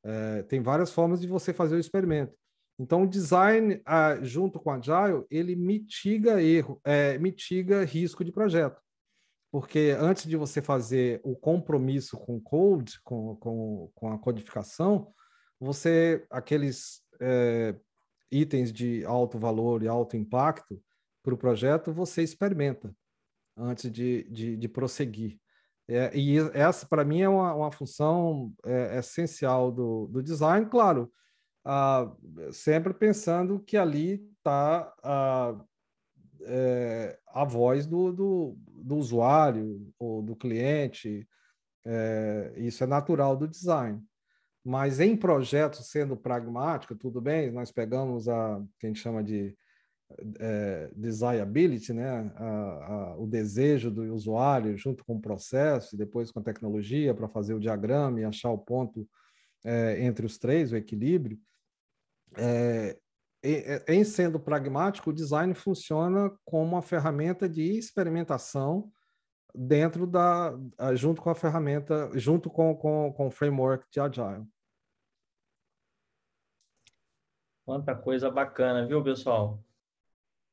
[0.04, 2.32] É, tem várias formas de você fazer o experimento.
[2.78, 8.30] Então, o design, ah, junto com o Agile, ele mitiga erro, é, mitiga risco de
[8.30, 8.80] projeto.
[9.50, 15.12] Porque antes de você fazer o compromisso com o code, com, com, com a codificação,
[15.58, 17.74] você, aqueles é,
[18.30, 20.80] itens de alto valor e alto impacto
[21.22, 22.94] para o projeto, você experimenta
[23.56, 25.38] antes de, de, de prosseguir.
[25.88, 31.10] É, e essa, para mim, é uma, uma função é, essencial do, do design, claro,
[31.64, 32.10] ah,
[32.52, 35.54] sempre pensando que ali está a,
[36.42, 41.26] é, a voz do, do, do, usuário ou do cliente,
[41.84, 44.02] é, isso é natural do design.
[44.64, 49.56] Mas em projetos, sendo pragmático, tudo bem, nós pegamos a que a gente chama de
[50.38, 52.32] é, desirability, né?
[52.36, 57.14] A, a, o desejo do usuário junto com o processo e depois com a tecnologia
[57.14, 59.08] para fazer o diagrama e achar o ponto
[59.64, 61.38] é, entre os três, o equilíbrio.
[62.36, 62.98] É,
[63.42, 68.90] em sendo pragmático, o design funciona como uma ferramenta de experimentação
[69.54, 70.56] dentro da
[70.94, 74.44] junto com a ferramenta junto com, com, com o framework de agile.
[77.64, 79.62] Quanta coisa bacana, viu, pessoal?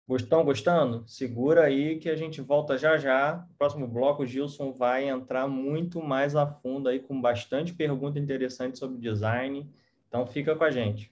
[0.08, 1.08] Estão gostando?
[1.08, 3.48] Segura aí que a gente volta já já.
[3.50, 8.20] No próximo bloco, o Gilson vai entrar muito mais a fundo aí com bastante pergunta
[8.20, 9.68] interessante sobre design.
[10.08, 11.12] Então fica com a gente.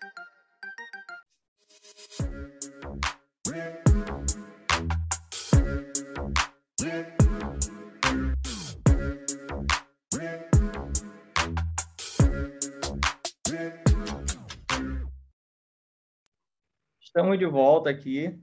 [17.13, 18.39] Estamos de volta aqui.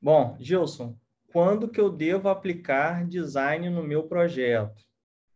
[0.00, 0.96] Bom, Gilson,
[1.32, 4.80] quando que eu devo aplicar design no meu projeto?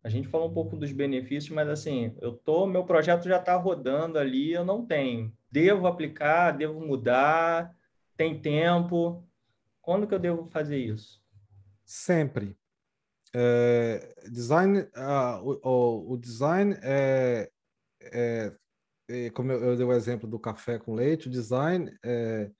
[0.01, 3.57] A gente falou um pouco dos benefícios, mas assim, eu tô, meu projeto já está
[3.57, 5.33] rodando ali, eu não tenho.
[5.51, 7.75] Devo aplicar, devo mudar,
[8.15, 9.27] tem tempo.
[9.81, 11.21] Quando que eu devo fazer isso?
[11.83, 12.57] Sempre.
[13.33, 17.51] É, design, uh, o, o, design é,
[17.99, 18.55] é
[19.33, 22.51] como eu, eu, dei o exemplo do café com leite, o design, é,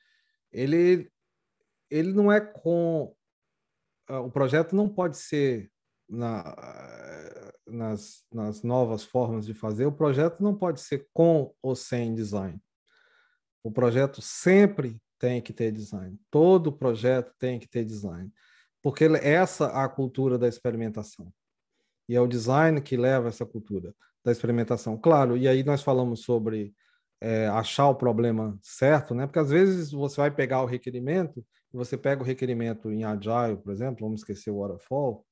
[0.51, 1.11] ele,
[1.89, 3.15] ele não é com.
[4.09, 5.71] Uh, o projeto não pode ser
[6.07, 6.55] na,
[7.67, 12.61] nas, nas novas formas de fazer, o projeto não pode ser com ou sem design.
[13.63, 16.19] O projeto sempre tem que ter design.
[16.29, 18.31] Todo projeto tem que ter design.
[18.83, 21.33] Porque essa é a cultura da experimentação.
[22.07, 24.97] E é o design que leva essa cultura da experimentação.
[24.97, 26.73] Claro, e aí nós falamos sobre
[27.21, 29.27] é, achar o problema certo, né?
[29.27, 33.71] Porque às vezes você vai pegar o requerimento, você pega o requerimento em Agile, por
[33.71, 35.23] exemplo, vamos esquecer o Waterfall,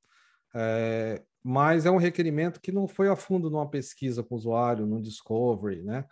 [0.56, 4.86] é, mas é um requerimento que não foi a fundo numa pesquisa com o usuário,
[4.86, 6.06] no discovery, né?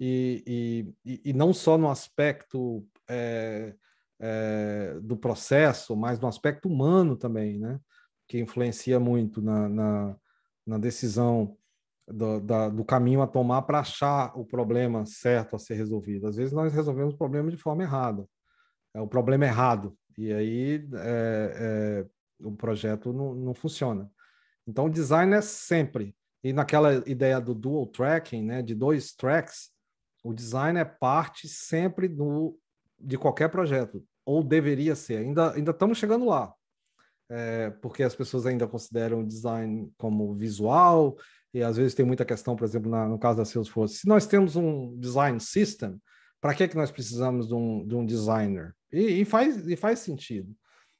[0.00, 3.74] E, e, e não só no aspecto é,
[4.18, 7.78] é, do processo, mas no aspecto humano também, né?
[8.26, 10.16] Que influencia muito na, na,
[10.66, 11.56] na decisão
[12.12, 16.26] do, da, do caminho a tomar para achar o problema certo a ser resolvido.
[16.26, 18.26] Às vezes nós resolvemos o problema de forma errada,
[18.94, 22.06] é o problema errado, e aí é, é,
[22.46, 24.10] o projeto não, não funciona.
[24.66, 29.70] Então, o design é sempre, e naquela ideia do dual tracking, né, de dois tracks,
[30.22, 32.56] o design é parte sempre do,
[32.98, 35.18] de qualquer projeto, ou deveria ser.
[35.18, 36.52] Ainda, ainda estamos chegando lá,
[37.30, 41.16] é, porque as pessoas ainda consideram o design como visual,
[41.54, 43.98] e às vezes tem muita questão, por exemplo, na, no caso da Salesforce.
[43.98, 46.00] Se nós temos um design system,
[46.40, 48.74] para que, que nós precisamos de um, de um designer?
[48.92, 50.54] E, e, faz, e faz sentido,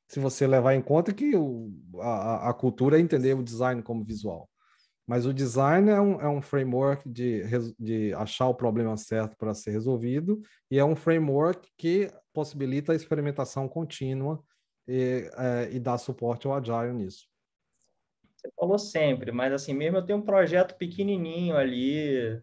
[0.07, 4.05] se você levar em conta que o, a, a cultura é entender o design como
[4.05, 4.49] visual.
[5.07, 7.43] Mas o design é um, é um framework de,
[7.79, 12.95] de achar o problema certo para ser resolvido, e é um framework que possibilita a
[12.97, 14.43] experimentação contínua
[14.87, 17.32] e, é, e dá suporte ao Agile nisso.
[18.43, 22.43] Você falou sempre, mas assim, mesmo eu tenho um projeto pequenininho ali,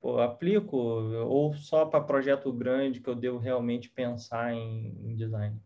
[0.00, 5.60] pô, aplico ou só para projeto grande que eu devo realmente pensar em, em design?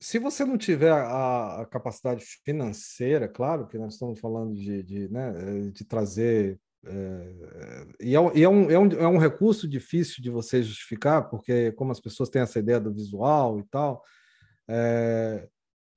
[0.00, 5.08] Se você não tiver a, a, capacidade financeira, claro que nós estamos falando de, de,
[5.08, 6.60] né, de trazer.
[6.84, 11.28] É, e, é, e é, um, é, um, é um recurso difícil de você justificar,
[11.28, 14.04] porque, como as pessoas têm essa ideia do visual e tal,
[14.68, 15.48] é,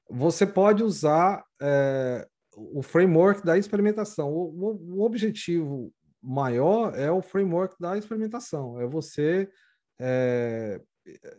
[0.09, 4.31] você pode usar é, o framework da experimentação.
[4.31, 9.49] O, o, o, objetivo maior é o framework da experimentação, é você
[9.99, 10.81] é,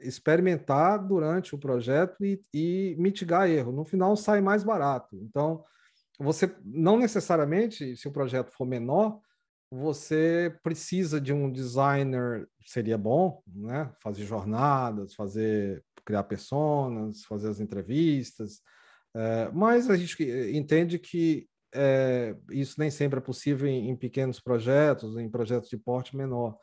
[0.00, 3.72] experimentar durante o projeto e, e, mitigar erro.
[3.72, 5.16] No final sai mais barato.
[5.22, 5.64] Então,
[6.18, 9.20] você não necessariamente, se o projeto for menor,
[9.70, 13.90] você precisa de um designer, seria bom, né?
[14.02, 18.60] Fazer jornadas, fazer criar personas, fazer as entrevistas,
[19.14, 20.22] é, mas a gente
[20.54, 25.76] entende que é, isso nem sempre é possível em, em, pequenos projetos, em projetos de
[25.76, 26.56] porte menor.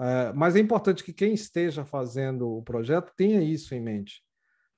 [0.00, 4.22] É, mas é importante que quem esteja fazendo o projeto tenha isso em mente.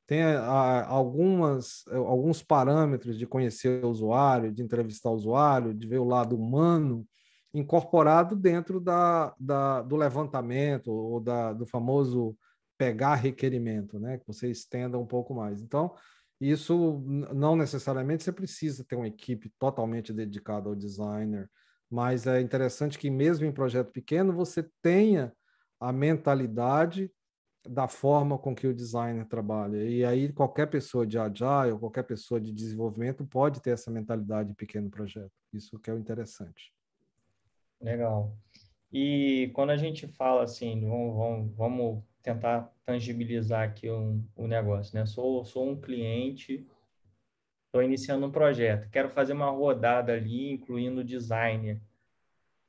[0.06, 5.98] Tenha a, algumas, alguns parâmetros de conhecer o usuário, de entrevistar o usuário, de ver
[5.98, 7.06] o lado humano
[7.54, 12.36] incorporado dentro da, da do levantamento ou da, do famoso
[12.76, 14.18] pegar requerimento, né?
[14.18, 15.62] que você estenda um pouco mais.
[15.62, 15.94] Então,
[16.50, 17.00] isso
[17.32, 21.50] não necessariamente você precisa ter uma equipe totalmente dedicada ao designer,
[21.90, 25.32] mas é interessante que mesmo em projeto pequeno você tenha
[25.78, 27.10] a mentalidade
[27.66, 29.82] da forma com que o designer trabalha.
[29.88, 34.54] E aí qualquer pessoa de agile, qualquer pessoa de desenvolvimento pode ter essa mentalidade em
[34.54, 35.32] pequeno projeto.
[35.52, 36.72] Isso que é o interessante.
[37.80, 38.36] Legal.
[38.92, 44.98] E quando a gente fala assim, vamos, vamos, vamos tentar tangibilizar aqui um, um negócio,
[44.98, 45.04] né?
[45.04, 46.66] Sou, sou um cliente,
[47.66, 51.80] estou iniciando um projeto, quero fazer uma rodada ali, incluindo designer.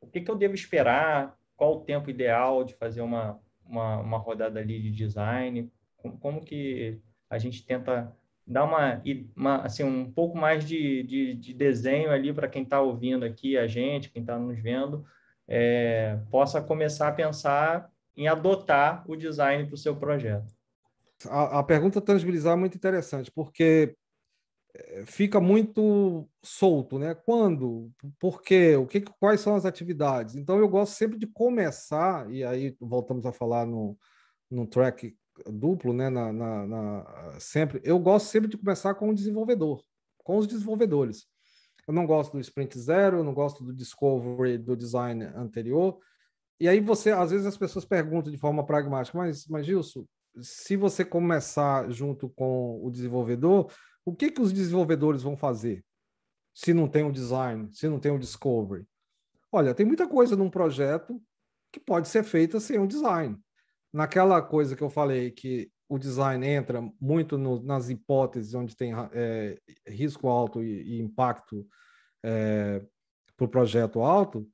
[0.02, 4.18] o que, que eu devo esperar, qual o tempo ideal de fazer uma, uma, uma
[4.18, 8.14] rodada ali de design, como, como que a gente tenta
[8.46, 9.02] dar uma,
[9.36, 13.58] uma assim, um pouco mais de, de, de desenho ali para quem está ouvindo aqui,
[13.58, 15.06] a gente, quem está nos vendo,
[15.48, 20.54] é, possa começar a pensar em adotar o design para o seu projeto.
[21.28, 23.96] A, a pergunta tangibilizar é muito interessante, porque
[24.74, 27.16] é, fica muito solto, né?
[27.16, 27.92] Quando?
[28.20, 28.76] Por quê?
[28.76, 30.36] O que, quais são as atividades?
[30.36, 33.98] Então eu gosto sempre de começar e aí voltamos a falar no,
[34.52, 35.16] no track
[35.48, 36.10] duplo, né?
[36.10, 39.82] Na, na, na, sempre eu gosto sempre de começar com o desenvolvedor,
[40.24, 41.26] com os desenvolvedores.
[41.88, 45.98] Eu não gosto do sprint zero, eu não gosto do discovery do design anterior.
[46.60, 50.06] E aí você, às vezes as pessoas perguntam de forma pragmática, mas, mas Gilson,
[50.42, 53.72] se você começar junto com o desenvolvedor,
[54.06, 55.84] o que que os desenvolvedores vão fazer?
[56.54, 58.86] Se não tem o design, se não tem o discovery?
[59.52, 61.22] Olha, tem muita coisa num projeto
[61.72, 63.38] que pode ser feita sem o design.
[63.92, 68.94] Naquela coisa que eu falei que o design entra muito no, nas hipóteses onde tem
[69.14, 71.68] é, risco alto e, e impacto
[72.24, 72.82] é,
[73.38, 74.48] para o projeto alto,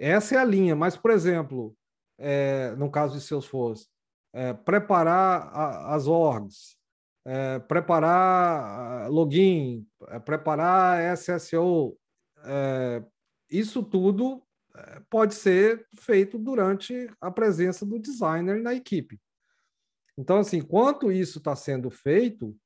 [0.00, 0.74] essa é a linha.
[0.74, 1.76] Mas, por exemplo,
[2.18, 3.86] é, no caso de Salesforce,
[4.32, 6.76] é, preparar a, as orgs,
[7.24, 11.96] é, preparar login, é, preparar SSO,
[12.44, 13.04] é,
[13.50, 14.42] isso tudo
[15.10, 19.20] pode ser feito durante a presença do designer na equipe.
[20.16, 22.56] Então, assim, enquanto isso está sendo feito,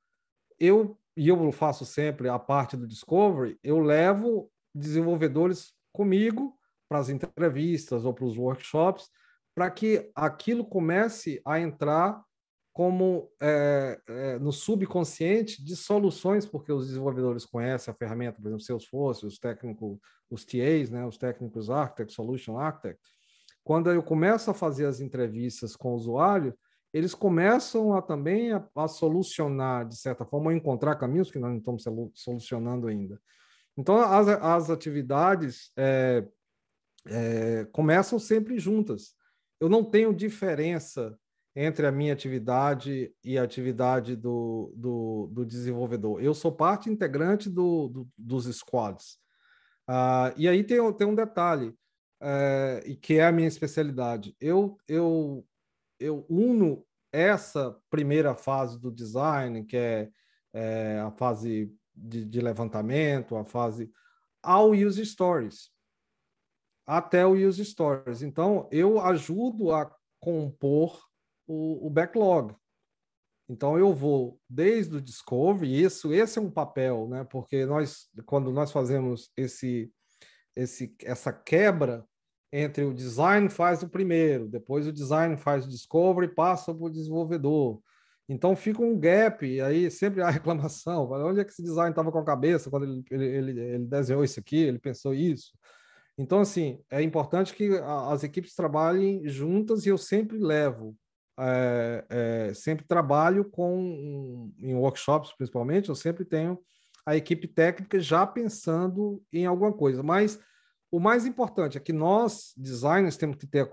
[0.61, 6.57] eu e eu faço sempre a parte do discovery, eu levo desenvolvedores comigo
[6.95, 9.11] para as entrevistas ou para os workshops,
[9.53, 12.23] para que aquilo comece a entrar
[12.73, 18.65] como é, é, no subconsciente de soluções, porque os desenvolvedores conhecem a ferramenta, por exemplo,
[18.65, 19.99] Salesforce, os técnicos,
[20.31, 23.01] os TAs, né, os técnicos Architect, Solution Architect.
[23.65, 26.57] Quando eu começo a fazer as entrevistas com o usuário,
[26.93, 31.51] eles começam a também a, a, solucionar, de certa forma, a encontrar caminhos que nós
[31.51, 33.21] não estamos solucionando ainda.
[33.77, 36.25] Então, as, as atividades é,
[37.07, 39.15] é, começam sempre juntas.
[39.61, 41.19] Eu não tenho diferença
[41.57, 46.23] entre a minha atividade e a atividade do, do, do desenvolvedor.
[46.23, 49.19] Eu sou parte integrante do, do dos squads.
[49.87, 51.75] Ah, e aí tem, tem um detalhe,
[52.21, 54.35] é, e que é a minha especialidade.
[54.41, 55.47] Eu, eu
[55.99, 60.11] eu uno essa primeira fase do design, que é,
[60.53, 63.91] é a fase de, de, levantamento, a fase
[64.43, 65.71] ao use stories,
[66.87, 68.23] até o use stories.
[68.23, 71.01] Então, eu ajudo a compor
[71.47, 72.55] o, o backlog.
[73.49, 77.25] Então eu vou desde o discovery, isso esse é um papel, né?
[77.25, 79.93] Porque nós quando nós fazemos esse
[80.57, 82.05] esse essa quebra
[82.53, 86.91] entre o design faz o primeiro, depois o design faz o discovery, passa para o
[86.91, 87.83] desenvolvedor.
[88.29, 91.11] Então fica um gap, e aí sempre há reclamação.
[91.11, 94.41] Onde é que esse design estava com a cabeça quando ele, ele, ele, desenhou isso
[94.41, 95.53] aqui, ele pensou isso?
[96.17, 97.71] Então, assim, é importante que
[98.09, 100.97] as equipes trabalhem juntas e eu sempre levo,
[101.39, 106.59] é, é, sempre trabalho com, em workshops principalmente, eu sempre tenho
[107.05, 110.39] a equipe técnica já pensando em alguma coisa, mas
[110.91, 113.69] o mais importante é que nós, designers, temos que ter.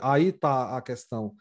[0.00, 1.34] Aí está a questão.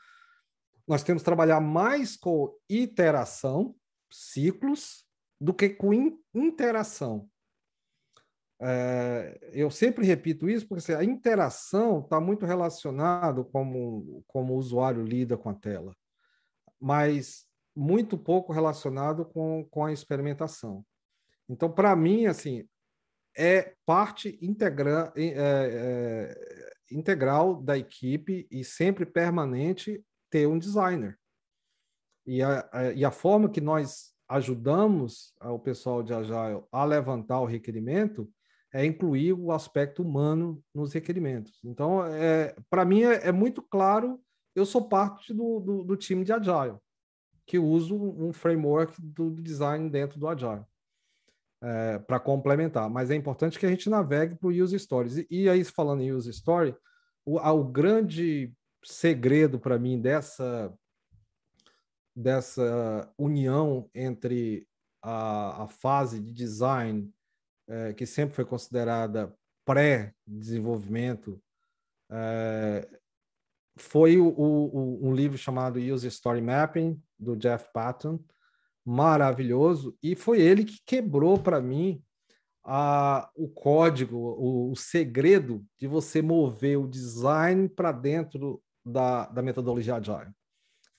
[0.88, 3.76] Nós temos que trabalhar mais com iteração,
[4.12, 5.06] ciclos,
[5.39, 5.93] do que com
[6.34, 7.30] interação.
[8.62, 14.57] É, eu sempre repito isso porque assim, a interação está muito relacionado como como o
[14.57, 15.95] usuário lida com a tela,
[16.80, 20.86] mas muito pouco relacionado com, com a experimentação.
[21.47, 22.68] Então, para mim, assim,
[23.36, 31.18] é parte integra, é, é, integral da equipe e sempre permanente ter um designer.
[32.26, 37.39] E a, a, e a forma que nós ajudamos o pessoal de Agile a levantar
[37.39, 38.30] o requerimento
[38.74, 41.59] é incluir o aspecto humano nos requerimentos.
[41.63, 44.20] Então, é, para mim, é, é, muito claro,
[44.55, 46.78] eu sou parte do, do, do time de Agile,
[47.45, 50.63] que uso um framework do design dentro do Agile
[51.61, 52.89] é, para complementar.
[52.89, 55.17] Mas é importante que a gente navegue para o Use Stories.
[55.17, 56.76] E, e, aí, falando em Use Story,
[57.26, 58.53] o, o grande
[58.84, 60.74] segredo para mim dessa,
[62.15, 64.67] dessa união entre
[65.01, 67.11] a, a fase de design,
[67.70, 71.41] é, que sempre foi considerada pré-desenvolvimento,
[72.11, 72.89] é,
[73.78, 78.20] foi o, o, um livro chamado Use Story Mapping, do Jeff Patton,
[78.86, 82.03] maravilhoso, e foi ele que quebrou para mim
[82.63, 89.41] a, o código, o, o segredo de você mover o design para dentro da, da
[89.41, 90.34] metodologia Agile.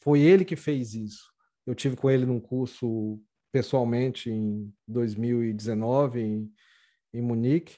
[0.00, 1.30] Foi ele que fez isso.
[1.66, 3.20] Eu tive com ele num curso
[3.53, 6.53] pessoalmente em 2019 em,
[7.12, 7.76] em Munique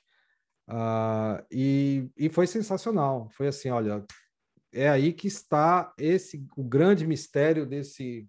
[0.68, 3.29] uh, e, e foi sensacional.
[3.31, 4.05] Foi assim, olha,
[4.73, 8.29] é aí que está esse o grande mistério desse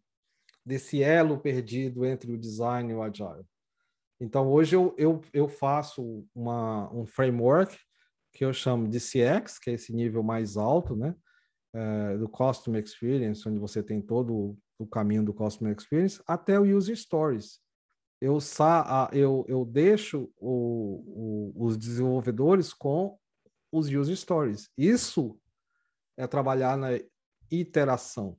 [0.65, 3.45] desse elo perdido entre o design e o agile.
[4.19, 7.77] Então, hoje eu, eu, eu faço uma, um framework
[8.31, 11.13] que eu chamo de CX, que é esse nível mais alto, né?
[11.73, 16.63] É, do Customer Experience, onde você tem todo o caminho do Customer Experience, até o
[16.63, 17.59] User Stories.
[18.19, 23.17] Eu, sa eu, eu deixo o, o, os desenvolvedores com
[23.71, 24.69] os User Stories.
[24.77, 25.37] Isso
[26.17, 26.89] é trabalhar na
[27.51, 28.37] iteração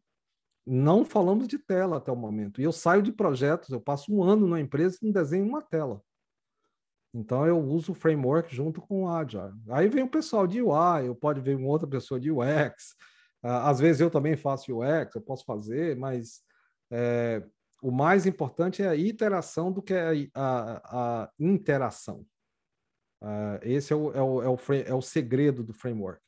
[0.66, 2.60] não falamos de tela até o momento.
[2.60, 5.60] E eu saio de projetos, eu passo um ano na empresa e não desenho uma
[5.60, 6.02] tela.
[7.12, 9.54] Então eu uso o framework junto com o Agile.
[9.70, 12.96] Aí vem o pessoal de UI, eu pode ver uma outra pessoa de UX.
[13.44, 16.40] Ah, às vezes eu também faço UX, eu posso fazer, mas
[16.90, 17.42] é,
[17.82, 22.24] o mais importante é a iteração do que a, a, a interação.
[23.22, 26.20] Uh, esse é o, é, o, é, o, é o segredo do framework.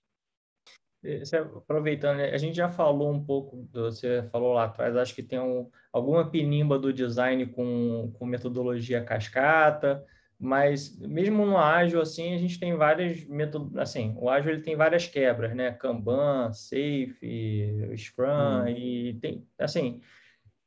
[1.57, 5.39] Aproveitando, né, a gente já falou um pouco, você falou lá atrás, acho que tem
[5.39, 10.05] um, alguma pinimba do design com, com metodologia cascata,
[10.39, 14.77] mas mesmo no ágil, assim, a gente tem várias metodologias, assim, o ágil ele tem
[14.77, 15.73] várias quebras, né?
[15.73, 18.69] Kanban, Safe, Scrum, hum.
[18.69, 20.01] e tem, assim,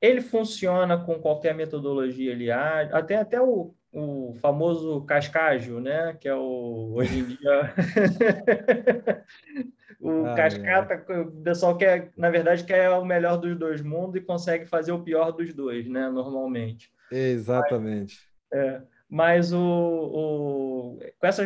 [0.02, 6.16] ele funciona com qualquer metodologia ali, até, até o, o famoso cascágio, né?
[6.20, 7.74] Que é o, hoje em dia...
[10.02, 11.20] O ah, Cascata, é.
[11.20, 15.04] o pessoal quer, na verdade, quer o melhor dos dois mundos e consegue fazer o
[15.04, 16.10] pior dos dois, né?
[16.10, 16.90] Normalmente.
[17.12, 18.18] Exatamente.
[18.50, 21.44] Mas, é, mas o, o com essa,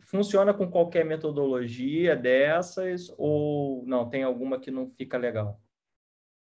[0.00, 4.08] funciona com qualquer metodologia dessas ou não?
[4.08, 5.60] Tem alguma que não fica legal?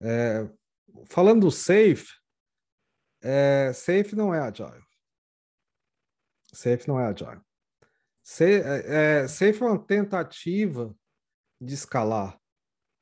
[0.03, 0.49] É,
[1.07, 2.07] falando do Safe,
[3.23, 4.85] é, Safe não é Agile.
[6.53, 7.41] Safe não é Agile.
[8.23, 10.93] Safe é, é, safe é uma tentativa
[11.61, 12.37] de escalar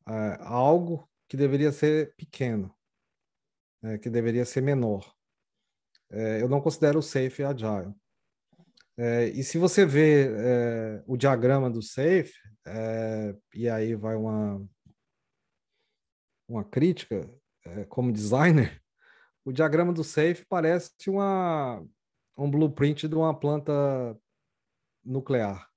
[0.07, 2.75] é, algo que deveria ser pequeno,
[3.83, 5.14] é, que deveria ser menor.
[6.11, 7.95] É, eu não considero o Safe Agile.
[8.97, 12.33] É, e se você vê é, o diagrama do Safe,
[12.67, 14.65] é, e aí vai uma,
[16.49, 17.29] uma crítica
[17.89, 18.81] como designer,
[19.45, 21.85] o diagrama do Safe parece uma,
[22.37, 23.73] um blueprint de uma planta
[25.05, 25.69] nuclear.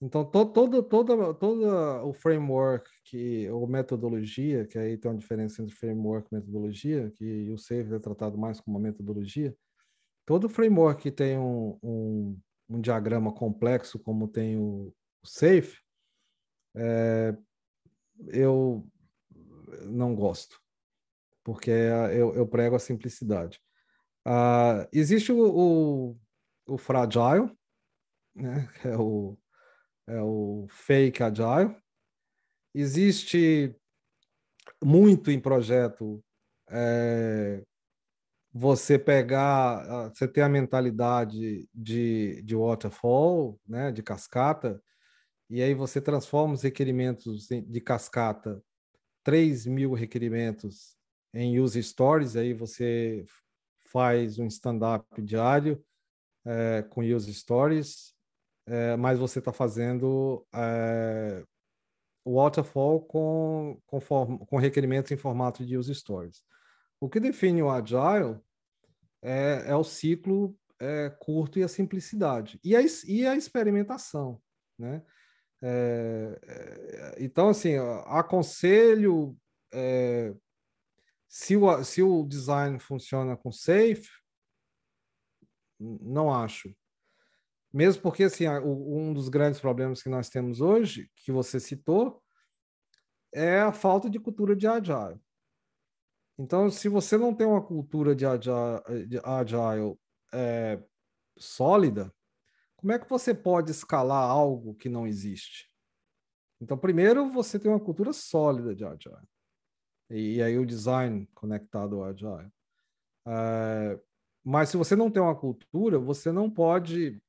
[0.00, 1.66] Então, todo, todo, todo,
[2.06, 7.50] o framework, que, ou metodologia, que aí tem uma diferença entre framework e metodologia, que
[7.50, 9.56] o SAFe é tratado mais como uma metodologia,
[10.24, 15.80] todo framework que tem um, um, um diagrama complexo, como tem o, o SAFe,
[16.76, 17.36] é,
[18.28, 18.86] eu
[19.86, 20.60] não gosto,
[21.42, 23.60] porque eu, eu prego a simplicidade.
[24.24, 26.16] Uh, existe o, o,
[26.66, 27.50] o Fragile,
[28.36, 29.36] né, que é o
[30.08, 31.76] é o fake agile.
[32.74, 33.74] Existe
[34.82, 36.22] muito em projeto
[36.70, 37.62] é,
[38.52, 44.82] você pegar, você ter a mentalidade de, de waterfall, né, de cascata,
[45.50, 48.62] e aí você transforma os requerimentos de cascata,
[49.24, 50.96] 3 mil requerimentos
[51.32, 53.24] em use stories, aí você
[53.90, 55.82] faz um stand-up diário
[56.44, 58.14] é, com use stories,
[58.68, 61.42] é, mas você está fazendo é,
[62.26, 66.42] waterfall com, com, form, com requerimentos em formato de use stories.
[67.00, 68.38] O que define o agile
[69.22, 74.40] é, é o ciclo é, curto e a simplicidade e a, e a experimentação,
[74.78, 75.02] né?
[75.60, 77.74] É, é, então, assim,
[78.06, 79.36] aconselho
[81.28, 84.08] se o, se o design funciona com safe,
[85.78, 86.74] não acho.
[87.72, 92.22] Mesmo porque, assim, um dos grandes problemas que nós temos hoje, que você citou,
[93.32, 95.20] é a falta de cultura de agile.
[96.38, 99.98] Então, se você não tem uma cultura de agile, de agile
[100.32, 100.82] é,
[101.36, 102.14] sólida,
[102.76, 105.68] como é que você pode escalar algo que não existe?
[106.60, 109.28] Então, primeiro, você tem uma cultura sólida de agile.
[110.10, 112.50] E, e aí o design conectado ao agile.
[113.26, 114.00] É,
[114.44, 117.20] mas se você não tem uma cultura, você não pode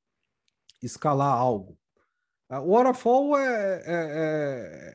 [0.86, 1.78] escalar algo.
[2.48, 4.94] Ah, o waterfall é, é,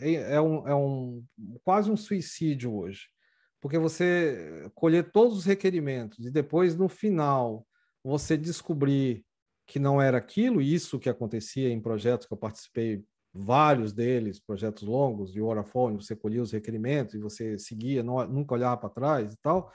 [0.00, 1.24] é, é, um, é um,
[1.64, 3.08] quase um suicídio hoje,
[3.60, 7.66] porque você colher todos os requerimentos e depois, no final,
[8.04, 9.24] você descobrir
[9.66, 14.82] que não era aquilo, isso que acontecia em projetos que eu participei, vários deles, projetos
[14.82, 19.32] longos de waterfall, você colhia os requerimentos e você seguia, não, nunca olhava para trás
[19.32, 19.72] e tal,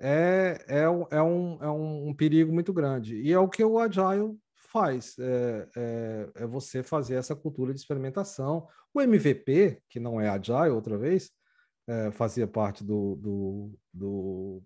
[0.00, 3.20] é, é, é, um, é um, perigo muito grande.
[3.20, 4.36] E é o que o Agile
[4.72, 8.66] faz, é, é, é, você fazer essa cultura de experimentação.
[8.94, 11.30] O MVP, que não é Agile outra vez,
[11.86, 14.62] é, fazia parte do, do, do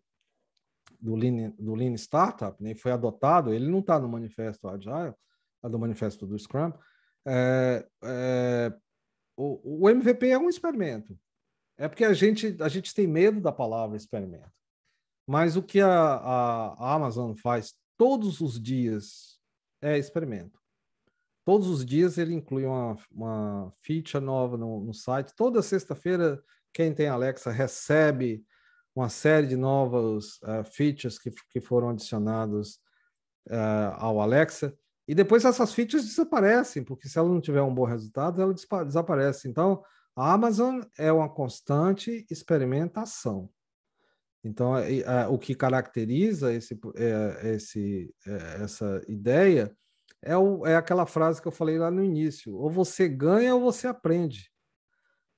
[1.00, 5.14] do Lean, do Lean Startup, né, foi adotado, ele não está no manifesto Agile,
[5.62, 6.72] é do manifesto do Scrum.
[7.26, 8.74] É, é,
[9.36, 11.18] o, o, MVP é um experimento.
[11.76, 14.50] É porque a gente, a gente tem medo da palavra experimento.
[15.26, 19.35] Mas o que a, a, a Amazon faz todos os dias
[19.80, 20.58] é experimento.
[21.44, 25.32] Todos os dias ele inclui uma, uma feature nova no, no site.
[25.36, 28.44] Toda sexta-feira, quem tem Alexa recebe
[28.94, 32.80] uma série de novos uh, features que, que foram adicionados
[33.48, 34.76] uh, ao Alexa.
[35.06, 38.54] E depois essas features desaparecem, porque se ela não tiver um bom resultado, ela
[38.84, 39.48] desaparece.
[39.48, 39.84] Então,
[40.16, 43.48] a Amazon é uma constante experimentação.
[44.46, 49.76] Então, é, é, o que caracteriza esse, é, esse, é, essa ideia
[50.22, 53.60] é, o, é aquela frase que eu falei lá no início: ou você ganha ou
[53.60, 54.50] você aprende.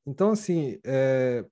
[0.07, 1.45] Então, assim, é,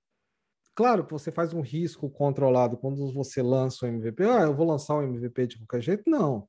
[0.77, 4.23] Claro que você faz um risco controlado quando você lança o MVP.
[4.25, 6.03] Ah, eu vou lançar o MVP de qualquer jeito.
[6.07, 6.47] Não.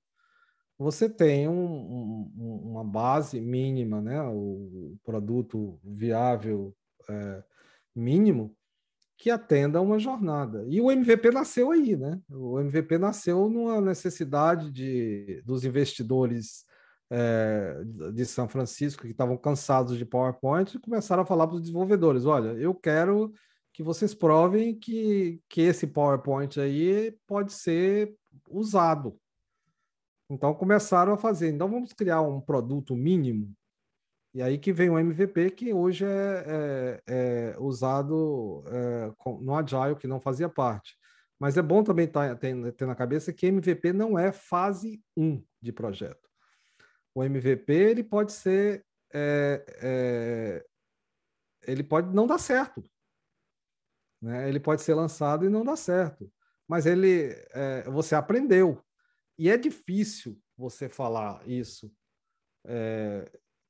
[0.79, 4.21] Você tem um, um, uma base mínima, né?
[4.21, 6.77] o produto viável
[7.09, 7.43] é,
[7.97, 8.55] mínimo
[9.19, 10.65] que atenda a uma jornada.
[10.69, 12.21] E o MVP nasceu aí, né?
[12.31, 16.65] O MVP nasceu numa necessidade de, dos investidores
[17.11, 17.83] é,
[18.15, 22.25] de São Francisco que estavam cansados de PowerPoint e começaram a falar para os desenvolvedores:
[22.27, 23.33] olha, eu quero
[23.73, 28.15] que vocês provem que, que esse PowerPoint aí pode ser
[28.49, 29.19] usado.
[30.31, 31.51] Então começaram a fazer.
[31.51, 33.53] Então vamos criar um produto mínimo.
[34.39, 39.97] E aí que vem o MVP, que hoje é, é, é usado é, no Agile,
[39.99, 40.97] que não fazia parte.
[41.41, 45.45] Mas é bom também tá, ter, ter na cabeça que MVP não é fase 1
[45.61, 46.31] de projeto.
[47.13, 48.87] O MVP ele pode ser.
[49.13, 50.67] É, é,
[51.67, 52.81] ele pode não dar certo.
[54.23, 54.49] Né?
[54.49, 56.33] Ele pode ser lançado e não dar certo,
[56.69, 57.35] mas ele
[57.87, 58.81] você aprendeu.
[59.37, 61.93] E é difícil você falar isso
[62.65, 63.29] é,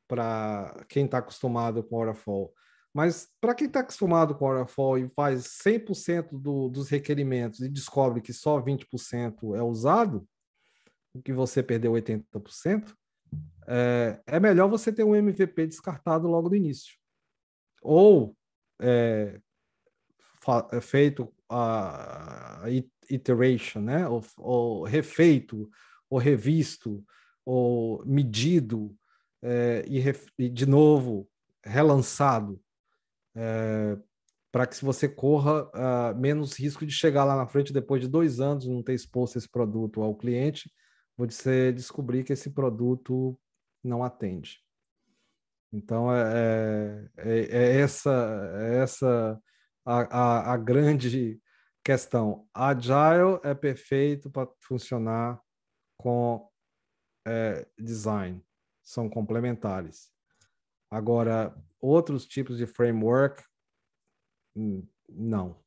[0.09, 2.53] para quem está acostumado com Orafall.
[2.93, 8.23] Mas para quem está acostumado com Orafall e faz 100% do, dos requerimentos e descobre
[8.23, 10.27] que só 20% é usado,
[11.13, 12.95] o que você perdeu 80%,
[13.67, 16.97] é, é melhor você ter um MVP descartado logo no início.
[17.83, 18.35] Ou
[18.81, 19.39] é,
[20.73, 22.65] é feito a
[23.11, 24.09] iteration, né?
[24.09, 25.69] ou, ou refeito,
[26.09, 27.05] ou revisto,
[27.45, 28.97] ou medido,
[29.43, 30.03] é, e,
[30.39, 31.29] e, de novo
[31.65, 32.61] relançado,
[33.37, 33.97] é,
[34.51, 38.41] para que você corra uh, menos risco de chegar lá na frente depois de dois
[38.41, 40.71] anos não ter exposto esse produto ao cliente,
[41.17, 43.39] você descobrir que esse produto
[43.85, 44.59] não atende.
[45.73, 49.41] Então é, é, é, é essa é essa
[49.85, 51.41] a, a, a grande
[51.85, 52.47] questão.
[52.55, 55.41] Agile é perfeito para funcionar
[55.97, 56.49] com
[57.27, 58.43] é, design,
[58.89, 60.11] são complementares.
[60.91, 63.45] Agora, outros tipos de framework,
[64.57, 65.63] hum, não.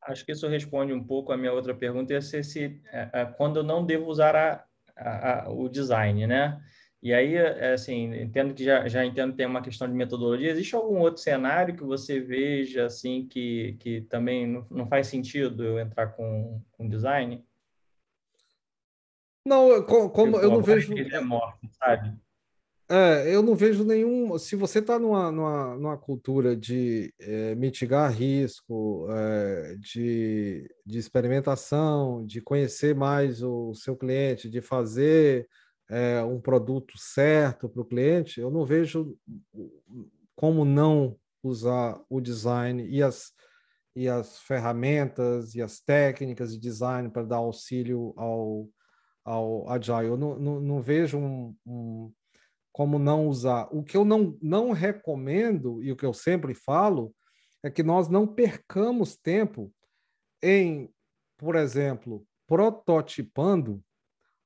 [0.00, 3.24] Acho que isso responde um pouco a minha outra pergunta, ia ser se, é, é,
[3.26, 4.64] quando eu não devo usar a,
[4.96, 6.64] a, a, o design, né?
[7.02, 10.50] E aí, é, assim, entendo que já, já entendo que tem uma questão de metodologia.
[10.50, 15.62] Existe algum outro cenário que você veja, assim, que, que também não, não faz sentido
[15.62, 17.44] eu entrar com, com design?
[19.46, 20.92] Não, como, eu não vejo...
[20.92, 22.12] É morto, sabe?
[22.88, 24.38] É, eu não vejo nenhum.
[24.38, 32.24] Se você está numa, numa, numa, cultura de é, mitigar risco, é, de, de experimentação,
[32.24, 35.48] de conhecer mais o seu cliente, de fazer
[35.90, 39.16] é, um produto certo para o cliente, eu não vejo
[40.36, 43.32] como não usar o design e as,
[43.96, 48.68] e as ferramentas e as técnicas de design para dar auxílio ao,
[49.26, 50.06] ao Agile.
[50.06, 52.12] Eu não, não, não vejo um, um,
[52.72, 53.68] como não usar.
[53.72, 57.14] O que eu não, não recomendo, e o que eu sempre falo,
[57.62, 59.72] é que nós não percamos tempo
[60.40, 60.88] em,
[61.36, 63.82] por exemplo, prototipando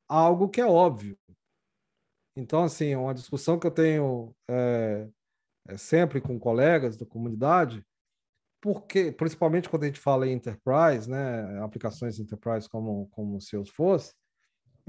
[0.08, 1.18] algo que é óbvio.
[2.34, 5.08] Então, assim, uma discussão que eu tenho é,
[5.68, 7.84] é sempre com colegas da comunidade
[8.62, 14.14] porque, principalmente quando a gente fala em enterprise, né, aplicações enterprise como como Salesforce,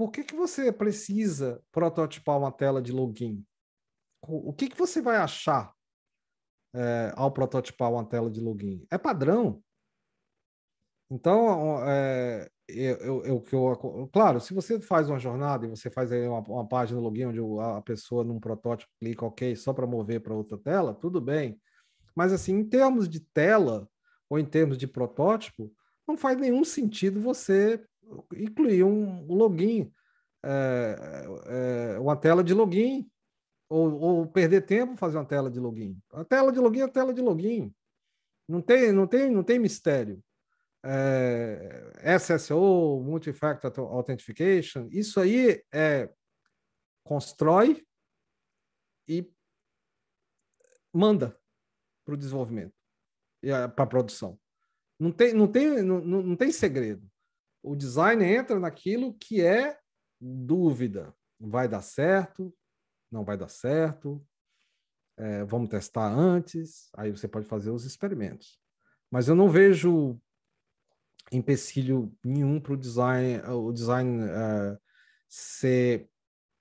[0.02, 3.46] por que, que você precisa prototipar uma tela de login?
[4.20, 5.72] O que, que você vai achar
[6.74, 8.84] é, ao prototipar uma tela de login?
[8.90, 9.62] É padrão.
[11.08, 16.40] Então, é, eu, eu, eu, claro, se você faz uma jornada e você faz uma,
[16.40, 20.58] uma página login onde a pessoa num protótipo clica OK só para mover para outra
[20.58, 21.60] tela, tudo bem.
[22.12, 23.88] Mas assim, em termos de tela
[24.28, 25.72] ou em termos de protótipo,
[26.08, 27.80] não faz nenhum sentido você
[28.34, 29.92] incluir um, login,
[30.44, 33.10] é, é, uma tela de login,
[33.68, 35.98] ou, ou, perder tempo fazer uma tela de login.
[36.12, 37.74] A tela de login é a tela de login.
[38.48, 40.22] Não tem, não tem, não tem mistério.
[40.84, 46.12] É, SSO, Multi-Factor Authentication, isso aí é
[47.04, 47.86] constrói
[49.08, 49.28] e
[50.92, 51.38] manda
[52.04, 52.74] para o desenvolvimento
[53.42, 54.38] e para a produção.
[54.98, 57.11] Não tem, não, tem, não, não tem segredo
[57.62, 59.78] o design entra naquilo que é
[60.20, 61.14] dúvida.
[61.38, 62.54] Vai dar certo?
[63.10, 64.24] Não vai dar certo?
[65.16, 66.90] É, vamos testar antes?
[66.96, 68.58] Aí você pode fazer os experimentos.
[69.10, 70.20] Mas eu não vejo
[71.30, 74.78] empecilho nenhum para o design, o design uh,
[75.28, 76.08] ser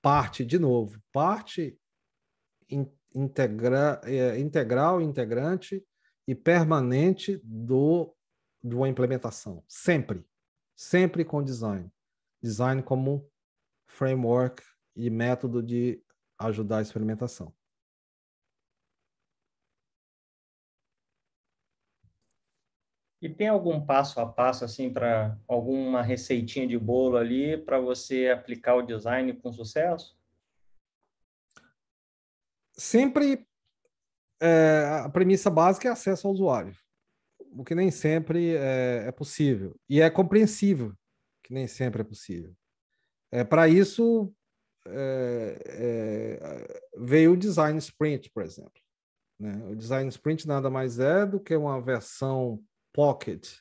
[0.02, 1.78] parte, de novo, parte
[3.14, 5.84] integra, é, integral, integrante
[6.28, 8.16] e permanente do,
[8.64, 9.64] de uma implementação.
[9.68, 10.26] Sempre
[10.82, 11.92] sempre com design.
[12.42, 13.30] Design como
[13.86, 14.64] framework
[14.96, 16.04] e método de
[16.40, 17.54] ajudar a experimentação.
[23.22, 28.30] E tem algum passo a passo assim para alguma receitinha de bolo ali para você
[28.30, 30.20] aplicar o design com sucesso?
[32.74, 33.48] Sempre
[34.42, 36.76] é, a premissa básica é acesso ao usuário
[37.52, 39.76] o que nem sempre é, é possível.
[39.90, 40.94] E é compreensível
[41.44, 42.56] que nem sempre é possível.
[43.32, 44.34] É, Para isso,
[44.88, 48.82] é, é, veio o Design Sprint, por exemplo.
[49.40, 49.54] Né?
[49.70, 53.58] O Design Sprint nada mais é do que uma versão pocket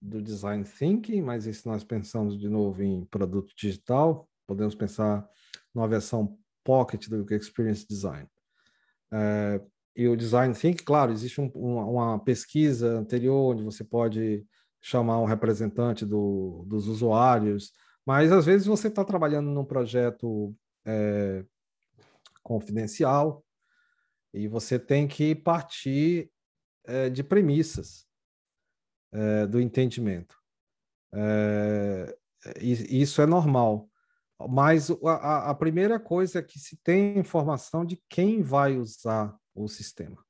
[0.00, 5.28] do Design Thinking, mas se nós pensamos de novo em produto digital, podemos pensar
[5.74, 8.28] numa versão pocket do Experience Design.
[9.12, 9.60] É,
[10.00, 14.46] e o design thinking, claro, existe um, uma, uma, pesquisa anterior onde você pode
[14.80, 17.70] chamar um representante do, dos usuários,
[18.06, 21.44] mas às vezes você está trabalhando num projeto é,
[22.42, 23.44] confidencial
[24.32, 26.32] e você tem que partir
[26.86, 28.06] é, de premissas
[29.12, 30.34] é, do entendimento.
[31.12, 32.16] É,
[32.58, 33.86] isso é normal.
[34.48, 39.68] Mas a, a primeira coisa é que se tem informação de quem vai usar o
[39.68, 40.24] sistema,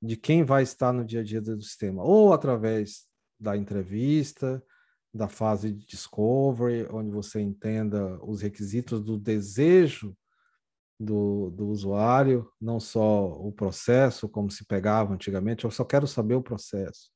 [0.00, 3.06] de quem vai estar no dia a dia do sistema, ou através
[3.38, 4.62] da entrevista,
[5.12, 10.16] da fase de discovery, onde você entenda os requisitos do desejo
[10.98, 16.34] do, do usuário, não só o processo, como se pegava antigamente, eu só quero saber
[16.34, 17.10] o processo.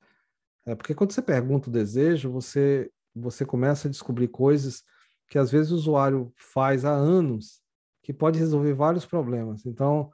[0.66, 4.82] É porque quando você pergunta o desejo, você, você começa a descobrir coisas
[5.28, 7.62] que às vezes o usuário faz há anos,
[8.02, 9.64] que pode resolver vários problemas.
[9.64, 10.10] Então,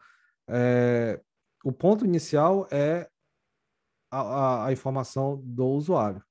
[0.48, 1.20] é,
[1.64, 3.08] o ponto inicial é
[4.10, 6.22] a, a, a, informação do usuário,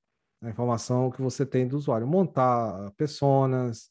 [0.41, 2.07] a informação que você tem do usuário.
[2.07, 3.89] Montar pessoas,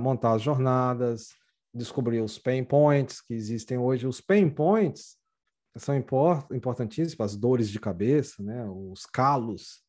[0.00, 1.28] montar as jornadas,
[1.72, 4.06] descobrir os pain points que existem hoje.
[4.06, 5.16] Os pain points
[5.76, 8.66] são import, importantíssimos, as dores de cabeça, né?
[8.68, 9.82] os calos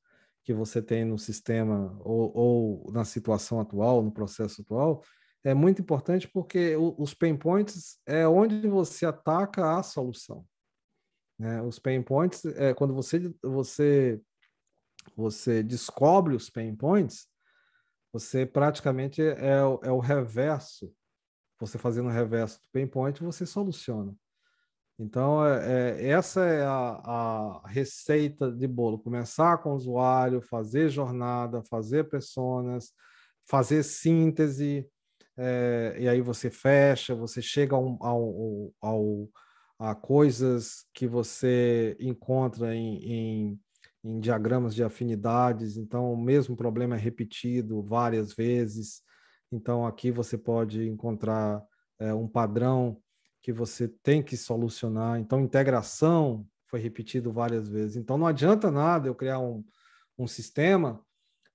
[0.43, 5.03] que você tem no sistema ou, ou na situação atual, no processo atual,
[5.43, 10.45] é muito importante porque os pain points é onde você ataca a solução.
[11.37, 11.61] Né?
[11.61, 14.21] Os pain points é quando você você
[15.15, 17.27] você descobre os pain points,
[18.11, 20.93] você praticamente é, é o reverso.
[21.59, 24.15] Você fazendo o reverso do pain point, você soluciona.
[24.97, 30.89] Então, é, é, essa é a, a, receita de bolo: começar com o usuário, fazer
[30.89, 32.91] jornada, fazer pessoas,
[33.45, 34.85] fazer síntese,
[35.41, 39.29] é, e aí você fecha, você chega ao, ao, ao,
[39.79, 43.59] a coisas que você encontra em, em,
[44.03, 49.01] em, diagramas de afinidades, então o mesmo problema é repetido várias vezes,
[49.49, 51.63] então aqui você pode encontrar
[51.99, 53.01] é, um padrão
[53.41, 59.07] que você tem que solucionar, então integração foi repetido várias vezes, então não adianta nada
[59.07, 59.63] eu criar um,
[60.17, 61.01] um sistema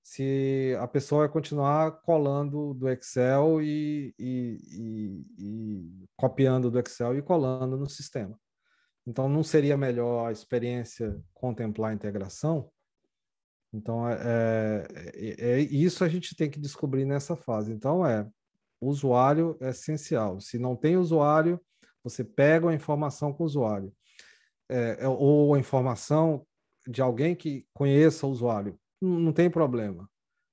[0.05, 7.17] se a pessoa vai continuar colando do Excel e, e, e, e, copiando do Excel
[7.17, 8.39] e colando no sistema.
[9.07, 12.69] Então, não seria melhor a experiência contemplar a integração?
[13.73, 17.73] Então, é, é, é, isso a gente tem que descobrir nessa fase.
[17.73, 18.29] Então, é
[18.79, 20.39] usuário é essencial.
[20.39, 21.59] Se não tem usuário,
[22.03, 23.91] você pega a informação com o usuário.
[24.69, 26.45] É, é, ou a informação
[26.87, 28.79] de alguém que conheça o usuário.
[29.01, 30.09] Não, tem problema.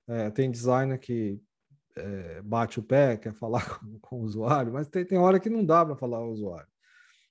[0.09, 1.41] É, tem designer que
[1.97, 5.51] é, bate o pé, quer falar com, com, o usuário, mas tem, tem hora que
[5.51, 6.71] não dá para falar o usuário.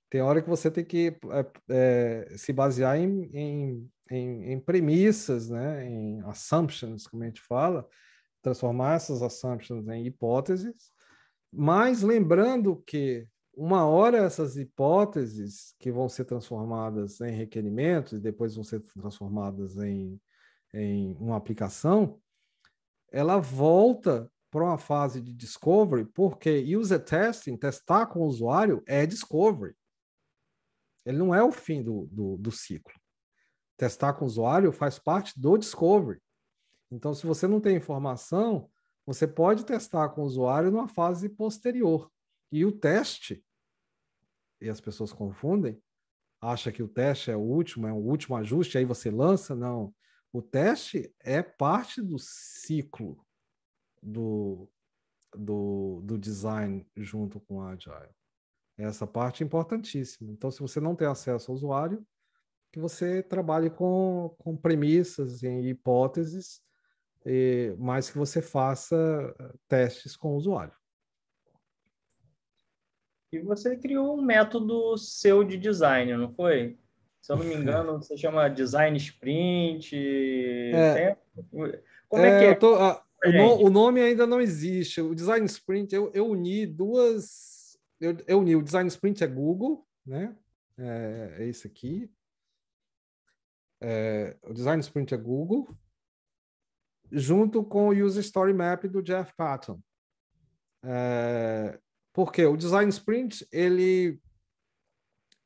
[0.09, 5.49] Tem hora que você tem que é, é, se basear em, em, em, em, premissas,
[5.49, 5.87] né?
[5.87, 7.87] em assumptions, como a gente fala,
[8.41, 10.91] transformar essas assumptions em hipóteses,
[11.51, 18.55] mas lembrando que uma hora essas hipóteses que vão ser transformadas em requerimentos e depois
[18.55, 20.19] vão ser transformadas em,
[20.73, 22.19] em uma aplicação,
[23.11, 29.05] ela volta para uma fase de discovery, porque user testing, testar com o usuário, é
[29.05, 29.75] discovery.
[31.05, 32.93] Ele não é o fim do, do, do ciclo.
[33.77, 36.21] Testar com o usuário faz parte do discovery.
[36.91, 38.69] Então, se você não tem informação,
[39.05, 42.11] você pode testar com o usuário numa fase posterior.
[42.51, 43.43] E o teste,
[44.59, 45.81] e as pessoas confundem,
[46.39, 49.55] acha que o teste é o último, é o último ajuste, aí você lança.
[49.55, 49.93] Não.
[50.33, 53.25] O teste é parte do ciclo
[54.01, 54.69] do,
[55.35, 58.09] do, do design junto com o Agile.
[58.77, 60.31] Essa parte é importantíssima.
[60.31, 62.05] Então, se você não tem acesso ao usuário,
[62.71, 66.61] que você trabalhe com, com premissas e hipóteses,
[67.25, 68.95] e, mas que você faça
[69.39, 70.73] eh, testes com o usuário.
[73.31, 76.79] E você criou um método seu de design, não foi?
[77.21, 79.95] Se eu não me engano, você chama Design Sprint.
[79.95, 81.15] É,
[82.09, 82.55] Como é, é que é?
[82.55, 84.99] Tô, a, o, no, o, nome ainda não existe.
[85.01, 87.61] O Design Sprint, eu, eu uni duas
[88.01, 90.35] eu, eu uni o Design Sprint é Google, né?
[90.77, 92.11] É, é esse aqui.
[93.79, 95.69] É, o Design Sprint é Google,
[97.11, 99.79] junto com o User Story Map do Jeff Patton.
[100.83, 101.79] É,
[102.11, 104.19] porque o Design Sprint, ele,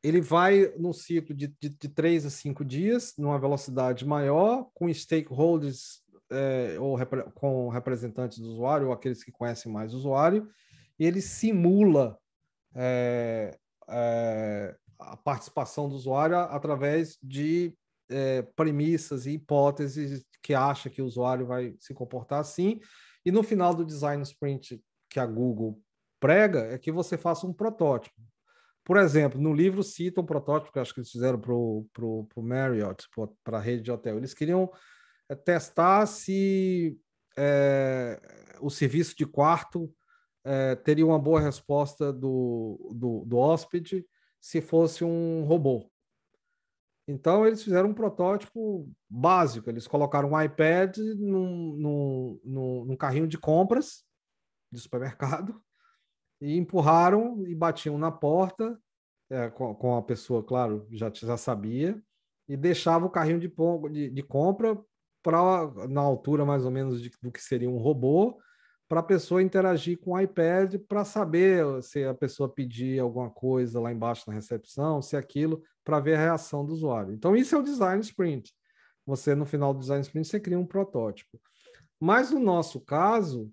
[0.07, 4.93] ele vai num ciclo de, de, de três a cinco dias, numa velocidade maior, com
[4.93, 10.47] stakeholders é, ou repre, com representantes do usuário, ou aqueles que conhecem mais o usuário,
[10.99, 12.19] e ele simula
[12.75, 13.57] é,
[13.89, 17.73] é, a participação do usuário através de
[18.55, 22.79] premissas e hipóteses que acha que o usuário vai se comportar assim.
[23.25, 24.79] E no final do design sprint
[25.09, 25.81] que a Google
[26.19, 28.15] prega é que você faça um protótipo.
[28.85, 33.09] Por exemplo, no livro cita um protótipo que acho que eles fizeram para o Marriott,
[33.43, 34.17] para a rede de hotel.
[34.17, 34.71] Eles queriam
[35.27, 36.95] é, testar se
[37.35, 38.21] é,
[38.61, 39.91] o serviço de quarto
[40.43, 44.05] é, teria uma boa resposta do, do, do hóspede
[44.39, 45.91] se fosse um robô.
[47.07, 49.67] Então, eles fizeram um protótipo básico.
[49.67, 54.03] Eles colocaram um iPad num, num, num, num carrinho de compras
[54.71, 55.59] de supermercado
[56.45, 58.79] e empurraram e batiam na porta,
[59.29, 61.99] é, com, com, a pessoa, claro, já, já sabia,
[62.47, 63.51] e deixava o carrinho de,
[63.91, 64.79] de, de compra
[65.23, 65.39] para
[65.89, 68.39] na altura mais ou menos de, do que seria um robô,
[68.87, 73.79] para a pessoa interagir com o iPad para saber se a pessoa pedir alguma coisa
[73.79, 77.11] lá embaixo na recepção, se aquilo, para ver a reação do usuário.
[77.11, 78.53] Então, isso é o design sprint.
[79.07, 81.41] Você, no final do design sprint, você cria um protótipo.
[81.99, 83.51] Mas no nosso caso,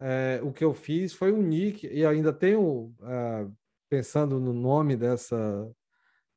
[0.00, 3.46] é, o que eu fiz foi unir, e ainda tenho, é,
[3.88, 5.70] pensando no nome dessa,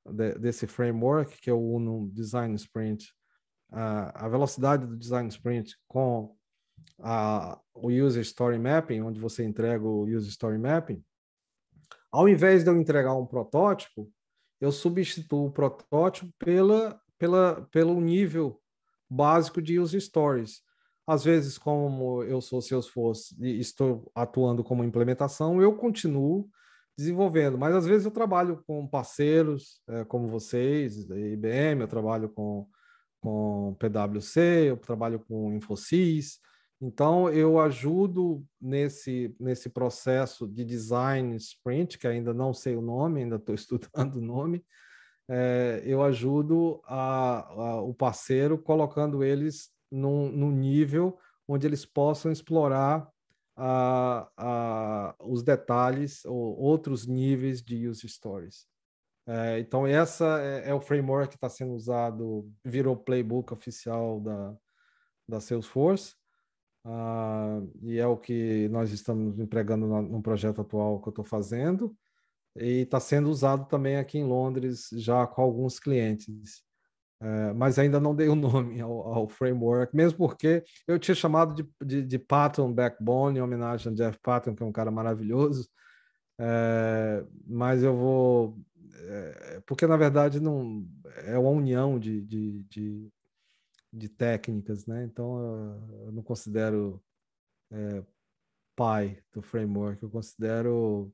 [0.06, 3.14] de, desse framework, que é o Uno Design Sprint,
[3.70, 6.36] a, velocidade do design sprint com
[7.00, 11.04] a, o User Story Mapping, onde você entrega o User Story Mapping,
[12.12, 14.12] ao invés de eu entregar um protótipo,
[14.60, 18.60] eu substituo o protótipo pela, pela, pelo nível
[19.10, 20.62] básico de User Stories.
[21.08, 26.50] Às vezes, como eu sou Salesforce e estou atuando como implementação, eu continuo
[26.98, 32.28] desenvolvendo, mas às vezes eu trabalho com parceiros é, como vocês, da IBM, eu trabalho
[32.28, 32.68] com,
[33.22, 36.40] com PwC, eu trabalho com Infosys,
[36.80, 43.22] então, eu ajudo nesse, nesse processo de design sprint, que ainda não sei o nome,
[43.22, 44.64] ainda estou estudando o nome,
[45.30, 51.18] é, eu ajudo a, a, o parceiro colocando eles num, num, nível
[51.48, 53.10] onde eles possam explorar
[53.56, 58.68] a, a, os detalhes ou outros níveis de use stories.
[59.28, 64.56] É, então, essa é, é, o framework que está sendo usado, virou playbook oficial da,
[65.28, 66.16] da Salesforce.
[66.86, 71.26] Uh, e é o que nós estamos empregando no, no projeto atual que eu estou
[71.26, 71.94] fazendo.
[72.56, 76.64] e está sendo usado também aqui em Londres já com alguns clientes.
[77.20, 81.56] É, mas ainda não dei o nome ao, ao, framework, mesmo porque eu tinha chamado
[81.56, 85.68] de, de, de, Patton Backbone, em homenagem a Jeff Patton, que é um cara maravilhoso,
[86.40, 88.60] é, mas eu vou.
[88.94, 90.88] É, porque, na verdade, não
[91.26, 93.10] é uma união de, de, de,
[93.92, 95.04] de técnicas, né?
[95.04, 95.40] Então,
[96.06, 97.02] eu não considero
[98.76, 101.12] pai do framework, eu considero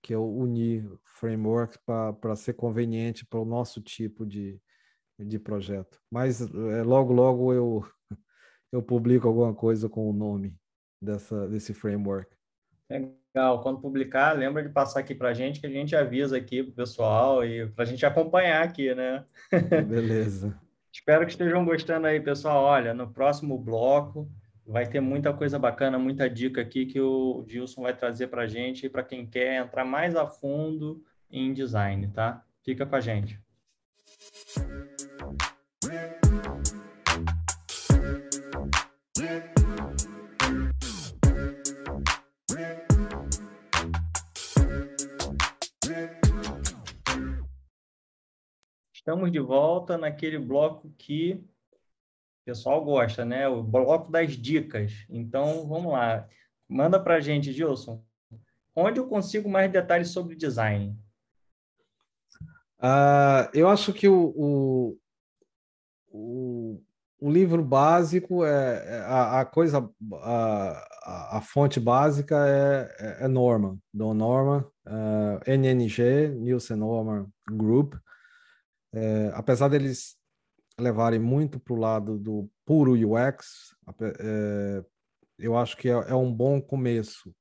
[0.00, 4.60] que eu uni framework para ser conveniente para o nosso tipo de,
[5.24, 6.00] de projeto.
[6.10, 7.84] Mas é, logo, logo eu,
[8.72, 10.54] eu publico alguma coisa com o nome
[11.00, 12.34] dessa, desse framework.
[12.88, 13.62] Legal.
[13.62, 16.72] Quando publicar, lembra de passar aqui para a gente, que a gente avisa aqui para
[16.72, 19.24] o pessoal e para a gente acompanhar aqui, né?
[19.88, 20.58] Beleza.
[20.92, 22.64] Espero que estejam gostando aí, pessoal.
[22.64, 24.28] Olha, no próximo bloco
[24.66, 28.46] vai ter muita coisa bacana, muita dica aqui que o Gilson vai trazer para a
[28.46, 32.44] gente para quem quer entrar mais a fundo em design, tá?
[32.64, 33.40] Fica com a gente.
[49.10, 53.48] Estamos de volta naquele bloco que o pessoal gosta, né?
[53.48, 55.04] O bloco das dicas.
[55.08, 56.28] Então, vamos lá.
[56.68, 58.04] Manda para a gente, Gilson.
[58.72, 60.96] Onde eu consigo mais detalhes sobre design?
[62.78, 64.96] Uh, eu acho que o,
[66.08, 66.80] o,
[67.18, 69.90] o, livro básico é, é a, a coisa,
[70.22, 77.26] a, a, fonte básica é, é, é Norman, Don Norman, uh, ah, NNG, Nielsen Norman
[77.50, 77.94] Group.
[78.92, 80.16] É, apesar deles
[80.78, 83.74] levarem muito para o lado do puro UX,
[84.18, 84.84] é,
[85.38, 87.34] eu acho que é, é, um bom começo.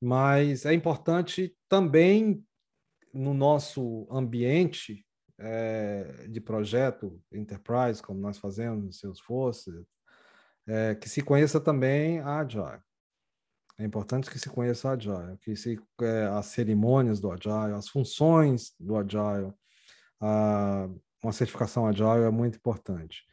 [0.00, 2.44] Mas é importante também
[3.12, 5.04] no nosso ambiente
[5.38, 9.70] é, de projeto enterprise, como nós fazemos no Salesforce,
[10.66, 12.82] é, que se conheça também a Agile.
[13.78, 17.88] É importante que se conheça a Agile, que se é, as cerimônias do Agile, as
[17.88, 19.52] funções do Agile,
[20.20, 23.24] uma certificação Agile é muito importante.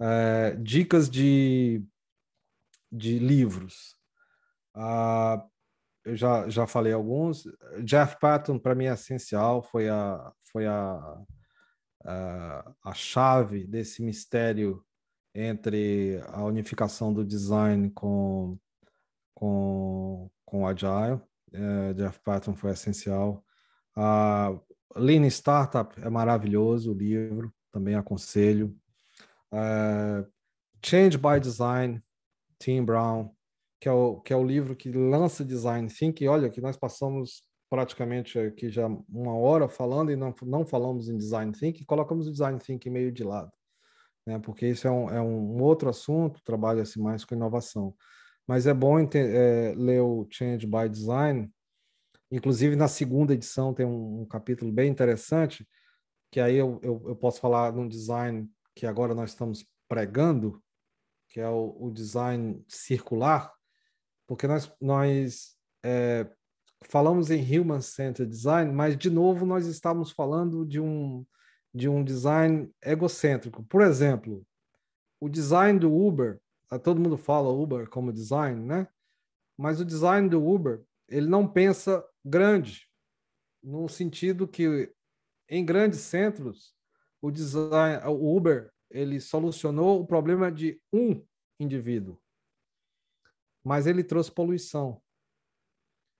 [0.00, 1.82] É, dicas de,
[2.90, 3.96] de livros.
[6.04, 7.44] Eu já, já falei alguns.
[7.82, 11.18] Jeff Patton, para mim, é essencial, foi a, foi a,
[12.04, 14.84] a, a chave desse mistério
[15.34, 18.58] entre a unificação do design com,
[19.34, 21.20] com, com Agile.
[21.52, 23.44] É, Jeff Patton foi essencial.
[23.96, 24.60] Uh,
[24.94, 28.76] Lean Startup é maravilhoso o livro, também aconselho.
[29.52, 30.26] Uh,
[30.84, 32.02] Change by Design,
[32.58, 33.30] Tim Brown,
[33.80, 36.26] que é, o, que é o livro que lança Design Thinking.
[36.26, 41.16] Olha, que nós passamos praticamente aqui já uma hora falando e não, não falamos em
[41.16, 43.50] Design Thinking, colocamos o Design Thinking meio de lado,
[44.26, 44.38] né?
[44.38, 47.94] porque isso é um, é um outro assunto, trabalha-se mais com inovação.
[48.46, 51.50] Mas é bom é, ler o Change by Design,
[52.30, 55.66] Inclusive, na segunda edição tem um, um capítulo bem interessante,
[56.30, 60.62] que aí eu, eu, eu, posso falar num design que agora nós estamos pregando,
[61.28, 63.52] que é o, o design circular,
[64.26, 66.28] porque nós, nós é,
[66.88, 71.24] falamos em human-centered design, mas, de novo, nós estamos falando de um,
[71.72, 73.62] de um design egocêntrico.
[73.64, 74.44] Por exemplo,
[75.20, 76.40] o design do Uber,
[76.82, 78.88] todo mundo fala Uber como design, né?
[79.56, 82.90] Mas o design do Uber, ele não pensa grande,
[83.62, 84.92] no sentido que
[85.48, 86.74] em grandes centros
[87.22, 91.24] o design, o Uber, ele solucionou o problema de um
[91.58, 92.20] indivíduo,
[93.64, 95.00] mas ele trouxe poluição.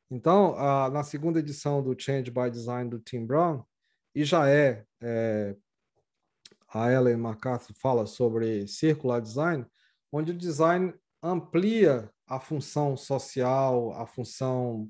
[0.09, 3.65] Então, a, na segunda edição do Change by Design do Tim Brown,
[4.15, 5.57] e já é, é
[6.69, 9.67] a Ellen MacArthur fala sobre circular design,
[10.13, 14.89] onde o design amplia a função social, a função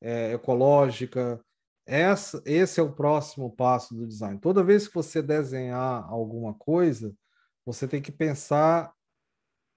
[0.00, 1.40] é, ecológica.
[1.86, 4.40] Essa, esse é o próximo passo do design.
[4.40, 7.14] Toda vez que você desenhar alguma coisa,
[7.64, 8.92] você tem que pensar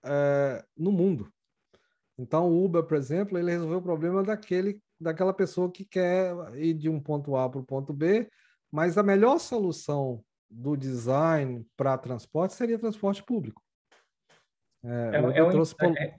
[0.03, 1.32] é, no mundo.
[2.17, 6.74] Então, o Uber, por exemplo, ele resolveu o problema daquele, daquela pessoa que quer ir
[6.74, 8.30] de um ponto A para o ponto B,
[8.72, 13.61] mas a melhor solução do design para transporte seria transporte público.
[14.84, 15.76] É, é, é, trouxe...
[15.82, 16.15] é,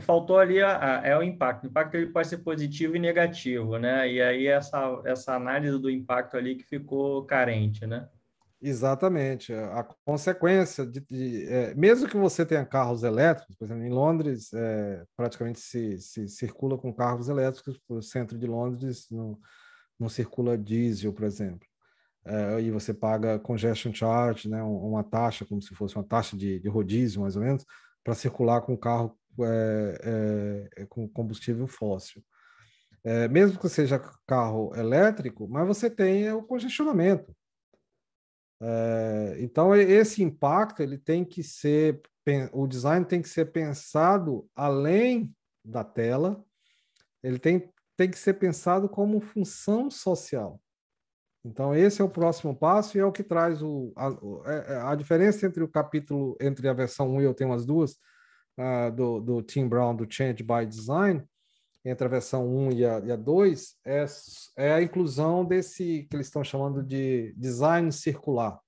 [0.00, 1.64] faltou ali a, a, é o impacto.
[1.64, 4.10] O impacto ele pode ser positivo e negativo, né?
[4.10, 8.08] E aí essa, essa análise do impacto ali que ficou carente, né?
[8.62, 9.54] Exatamente.
[9.54, 14.52] A consequência de, de é, mesmo que você tenha carros elétricos, por exemplo, em Londres,
[14.52, 19.40] é, praticamente se, se, circula com carros elétricos o centro de Londres, no,
[19.98, 21.66] não circula diesel, por exemplo.
[22.22, 26.60] É, e você paga congestion charge, né, uma taxa, como se fosse uma taxa de,
[26.60, 27.64] de rodízio, mais ou menos,
[28.04, 32.22] para circular com carro é, com combustível fóssil.
[33.30, 37.34] Mesmo que seja carro elétrico, mas você tem o congestionamento.
[39.38, 42.02] Então, esse impacto ele tem que ser,
[42.52, 46.44] o design tem que ser pensado além da tela,
[47.22, 50.60] ele tem, tem que ser pensado como função social.
[51.44, 54.08] Então, esse é o próximo passo e é o que traz o, a,
[54.46, 57.64] é, é, a diferença entre o capítulo, entre a versão 1 e eu tenho as
[57.64, 57.96] duas,
[58.60, 61.24] uh, do, do Tim Brown, do Change by Design,
[61.84, 64.04] entre a versão 1 e a, e a 2, é,
[64.58, 68.60] é a inclusão desse que eles estão chamando de design circular.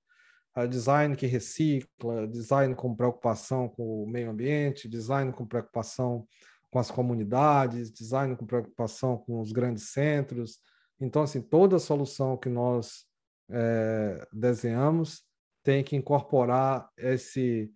[0.57, 6.27] Uh, design que recicla, design com preocupação com o meio ambiente, design com preocupação
[6.71, 10.59] com as comunidades, design com preocupação com os grandes centros,
[11.03, 13.05] então, assim, toda solução que nós
[13.49, 15.21] é, desenhamos
[15.61, 17.71] tem que incorporar esse,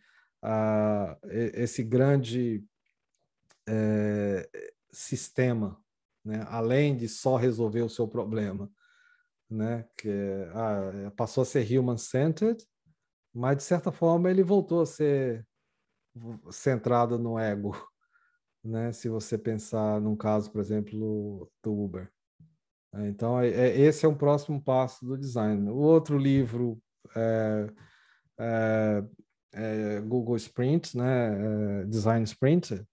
[0.48, 2.64] uh, esse grande
[3.68, 4.50] é,
[4.92, 5.78] sistema,
[6.24, 6.46] né?
[6.48, 8.72] além de só resolver o seu problema.
[9.50, 9.86] Né?
[9.98, 10.10] Que
[10.54, 12.66] ah, passou a ser human-centered,
[13.34, 15.46] mas de certa forma ele voltou a ser
[16.52, 17.76] centrado no ego,
[18.64, 18.92] né?
[18.92, 22.12] Se você pensar num caso, por exemplo, do Uber.
[22.94, 25.70] É, então, é, é, esse é um próximo passo do design.
[25.70, 26.82] O outro livro
[27.16, 27.68] é,
[28.40, 29.04] é,
[29.54, 31.86] é Google Sprint, né?
[31.86, 32.86] Design Sprint,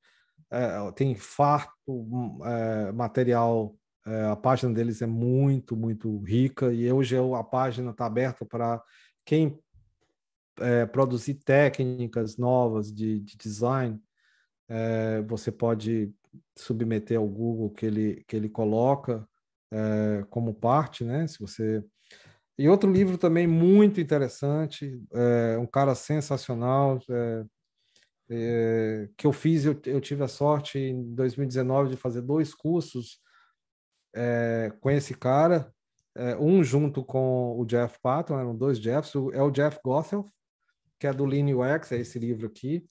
[0.94, 2.08] tem farto
[2.94, 3.76] material.
[4.30, 8.82] a página deles é muito, muito rica e hoje a página está aberta para
[9.24, 9.58] quem
[10.92, 14.00] produzir técnicas novas de, de design.
[15.26, 16.14] você pode
[16.56, 19.26] submeter ao Google que ele, que ele coloca
[19.72, 21.26] é, como parte, né?
[21.26, 21.84] Se você
[22.56, 27.44] e outro livro também muito interessante, é, um cara sensacional, é,
[28.30, 33.20] é, que eu fiz, eu, eu, tive a sorte em 2019 de fazer dois cursos
[34.14, 35.72] é, com esse cara,
[36.16, 40.30] é, um junto com o Jeff Patton, eram dois Jeffs, é o Jeff Gothel,
[40.98, 42.88] que é do Lean UX, é esse livro aqui,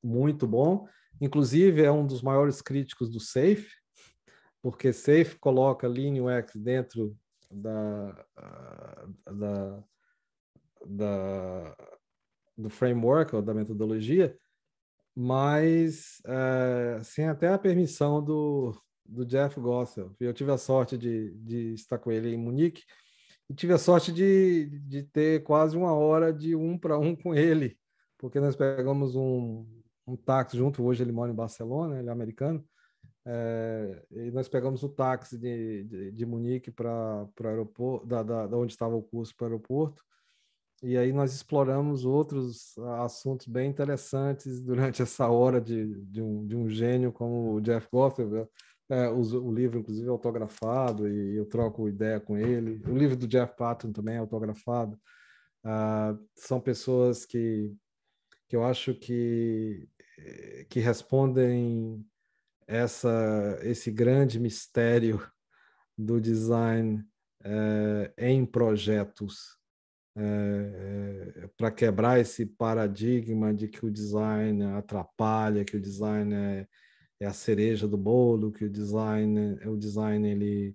[0.00, 0.86] muito bom,
[1.20, 3.68] inclusive é um dos maiores críticos do Safe,
[4.62, 7.16] porque Safe coloca Lean UX dentro
[7.52, 8.26] da,
[9.26, 9.84] da,
[10.86, 11.76] da,
[12.56, 14.36] do framework ou da metodologia,
[15.14, 18.74] mas é, sem até a permissão do,
[19.04, 20.14] do Jeff Gossel.
[20.18, 22.82] Eu tive a sorte de, de estar com ele em Munique
[23.48, 27.34] e tive a sorte de, de ter quase uma hora de um para um com
[27.34, 27.78] ele,
[28.16, 29.66] porque nós pegamos um,
[30.06, 30.82] um táxi junto.
[30.82, 32.64] Hoje ele mora em Barcelona, ele é americano.
[33.24, 38.46] É, e nós pegamos o táxi de, de, de Munique para o aeroporto, da, da,
[38.46, 40.02] da, onde estava o curso para o aeroporto,
[40.82, 46.56] e aí nós exploramos outros assuntos bem interessantes durante essa hora de, de, um, de
[46.56, 48.48] um gênio como o Jeff Goffman.
[48.90, 52.82] É, o, o, livro, inclusive, é autografado e eu troco ideia com ele.
[52.86, 54.98] O livro do Jeff Patton também é autografado.
[55.64, 57.72] Ah, são pessoas que,
[58.48, 59.88] que eu acho que,
[60.68, 62.04] que respondem
[62.72, 65.22] essa, esse grande mistério
[65.96, 67.04] do design
[67.44, 69.58] é, em projetos,
[70.16, 70.22] é,
[71.42, 76.66] é, para quebrar esse paradigma de que o design atrapalha, que o design é,
[77.20, 80.74] é a cereja do bolo, que o design, o design ele,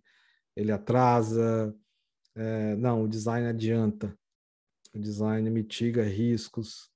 [0.56, 1.76] ele atrasa.
[2.78, 4.16] não, o design adianta.
[4.94, 6.92] O design mitiga riscos,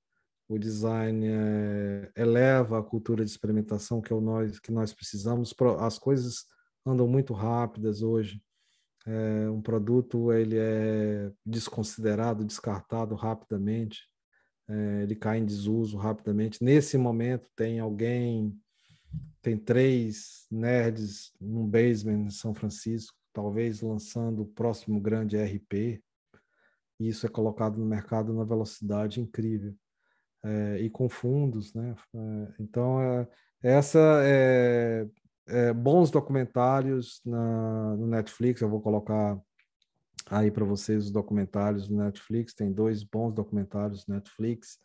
[0.52, 5.54] o design é, eleva a cultura de experimentação que é o nós que nós precisamos.
[5.80, 6.44] As coisas
[6.84, 8.42] andam muito rápidas hoje.
[9.06, 14.02] É, um produto ele é desconsiderado, descartado rapidamente.
[14.68, 16.62] É, ele cai em desuso rapidamente.
[16.62, 18.54] Nesse momento tem alguém,
[19.40, 26.02] tem três nerds num basement em São Francisco, talvez lançando o próximo grande RP.
[27.00, 29.74] E isso é colocado no mercado numa velocidade incrível
[30.44, 31.94] é, e com fundos, né?
[32.14, 33.28] É, então, é,
[33.62, 35.06] essa é,
[35.46, 38.60] é, bons documentários na, no Netflix.
[38.60, 39.40] Eu vou colocar
[40.26, 42.54] aí para vocês os documentários no Netflix.
[42.54, 44.78] Tem dois bons documentários no Netflix.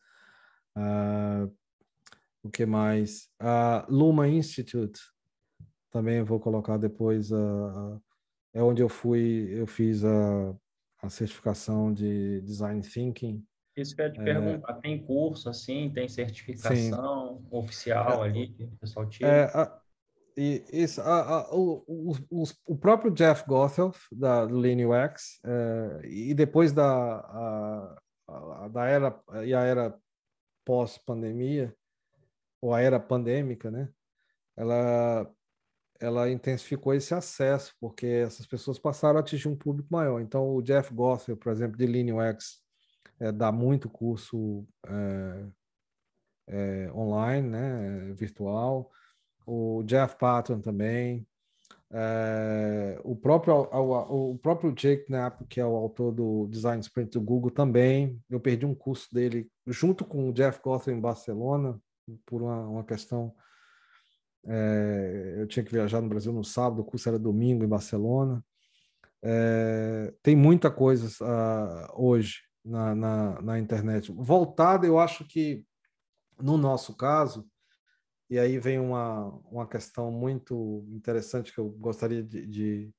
[0.76, 1.52] Uh,
[2.44, 3.30] o que mais?
[3.40, 5.00] A uh, Luma Institute
[5.92, 7.32] também vou colocar depois.
[7.32, 8.00] Uh,
[8.54, 10.56] é onde eu fui, eu fiz a,
[11.02, 13.44] a certificação de Design Thinking
[13.82, 14.24] isso que eu ia te é...
[14.24, 17.48] perguntar, tem curso assim, tem certificação Sim.
[17.52, 19.30] oficial é, ali que o pessoal tira?
[19.30, 19.80] É, a,
[20.38, 21.84] e isso, a, a, o,
[22.30, 27.96] o, o, próprio Jeff Gothelf, da, do Lean UX, é, e depois da,
[28.72, 29.98] da era, e a era
[30.64, 31.76] pós-pandemia,
[32.62, 33.90] ou a era pandêmica, né?
[34.56, 35.32] Ela,
[36.00, 40.20] ela intensificou esse acesso, porque essas pessoas passaram a atingir um público maior.
[40.22, 42.62] Então, o Jeff Gothelf, por exemplo, de Lean UX,
[43.20, 45.46] é, dá muito curso é,
[46.48, 48.92] é, online, né, virtual
[49.48, 51.26] o Jeff Patton também,
[51.90, 57.12] é, o, próprio, o, o, próprio Jake Knapp, que é o autor do Design Sprint
[57.12, 58.22] do Google, também.
[58.30, 61.80] Eu perdi um curso dele junto com o Jeff Gotham em Barcelona,
[62.26, 63.34] por uma, uma questão.
[64.46, 68.44] É, eu tinha que viajar no Brasil no sábado, o curso era domingo em Barcelona.
[69.24, 74.12] É, tem muita coisa uh, hoje na, na, na internet.
[74.12, 75.66] Voltada, eu acho que,
[76.40, 77.50] no nosso caso,
[78.30, 82.94] e aí vem uma, uma questão muito interessante que eu gostaria de, de,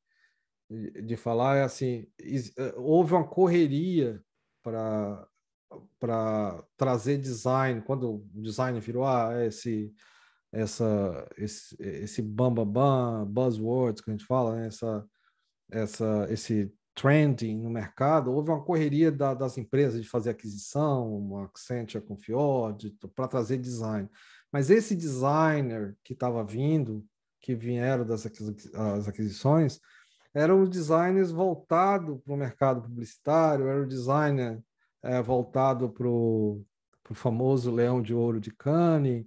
[1.02, 4.22] de falar, é assim, eh, houve uma correria
[4.62, 5.26] para
[6.00, 9.92] para trazer design, quando o design virou ah, esse,
[10.52, 14.66] essa, esse, esse bam, bam, bam, buzzwords que a gente fala, né?
[14.68, 15.06] essa,
[15.70, 21.44] essa, esse trending no mercado, houve uma correria da, das empresas de fazer aquisição, uma
[21.44, 24.08] Accenture com Fjord, para trazer design.
[24.52, 27.06] Mas esse designer que estava vindo,
[27.40, 29.78] que vieram das aquisições,
[30.34, 34.60] eram os designers voltados para o mercado publicitário, era o designer
[35.02, 36.64] é, voltado para o
[37.14, 39.24] famoso Leão de Ouro de Cannes,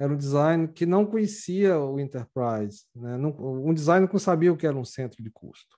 [0.00, 3.16] era um design que não conhecia o enterprise, né?
[3.16, 5.76] um designer que não sabia o que era um centro de custo.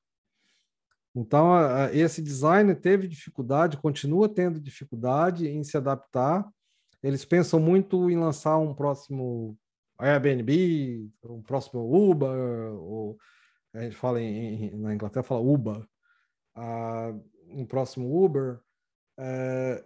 [1.16, 1.55] Então,
[1.93, 6.47] esse designer teve dificuldade, continua tendo dificuldade em se adaptar
[7.06, 9.56] eles pensam muito em lançar um próximo
[9.97, 12.28] Airbnb, um próximo Uber,
[12.74, 13.16] ou
[13.72, 15.86] a gente fala em na Inglaterra fala Uber,
[16.56, 18.59] uh, um próximo Uber.
[19.18, 19.84] Uh,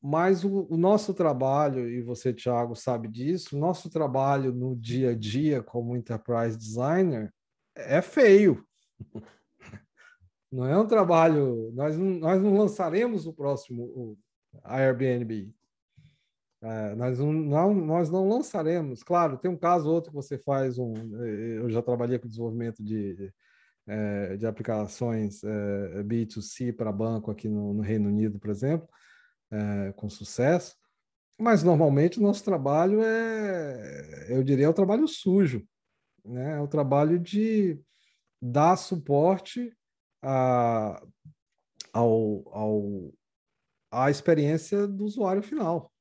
[0.00, 5.10] mas o, o, nosso trabalho, e você, Thiago, sabe disso, o nosso trabalho no dia
[5.10, 7.32] a dia como enterprise designer
[7.74, 8.62] é feio.
[10.50, 11.70] Não é um trabalho.
[11.74, 14.18] Nós não, nós não lançaremos o próximo o
[14.64, 15.52] Airbnb.
[16.60, 19.02] É, nós, não, nós não lançaremos.
[19.02, 20.94] Claro, tem um caso ou outro que você faz um.
[21.24, 23.32] Eu já trabalhei com desenvolvimento de,
[23.86, 28.88] é, de aplicações é, B2C para banco aqui no, no, Reino Unido, por exemplo,
[29.50, 30.76] é, com sucesso.
[31.38, 35.64] Mas normalmente o nosso trabalho é, eu diria, é o trabalho sujo,
[36.24, 36.56] né?
[36.56, 37.80] É o trabalho de
[38.42, 39.72] dar suporte
[40.22, 41.02] a,
[41.92, 43.12] ao, ao,
[43.90, 45.92] à experiência do usuário final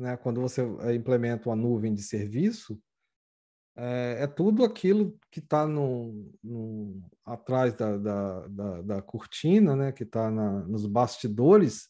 [0.00, 2.80] né, quando você eh, implementa uma nuvem de serviço,
[3.76, 9.92] é, é tudo aquilo que está no, no, atrás da, da, da, da, cortina, né,
[9.92, 11.88] que está nos bastidores,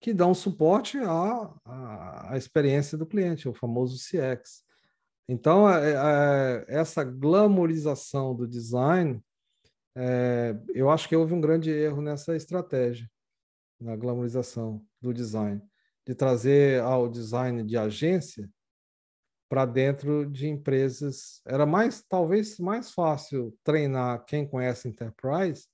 [0.00, 4.62] que dão suporte à, à, à, experiência do cliente, o famoso CX.
[5.28, 9.20] Então, é, é, essa glamorização do design,
[9.96, 13.10] é, eu acho que houve um grande erro nessa estratégia,
[13.80, 15.62] na glamorização do design
[16.06, 18.50] de trazer ao design de agência
[19.48, 21.40] para dentro de empresas.
[21.46, 25.68] Era mais, talvez, mais fácil treinar quem conhece Enterprise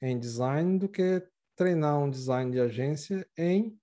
[0.00, 1.24] em design do que
[1.54, 3.78] treinar um design de agência em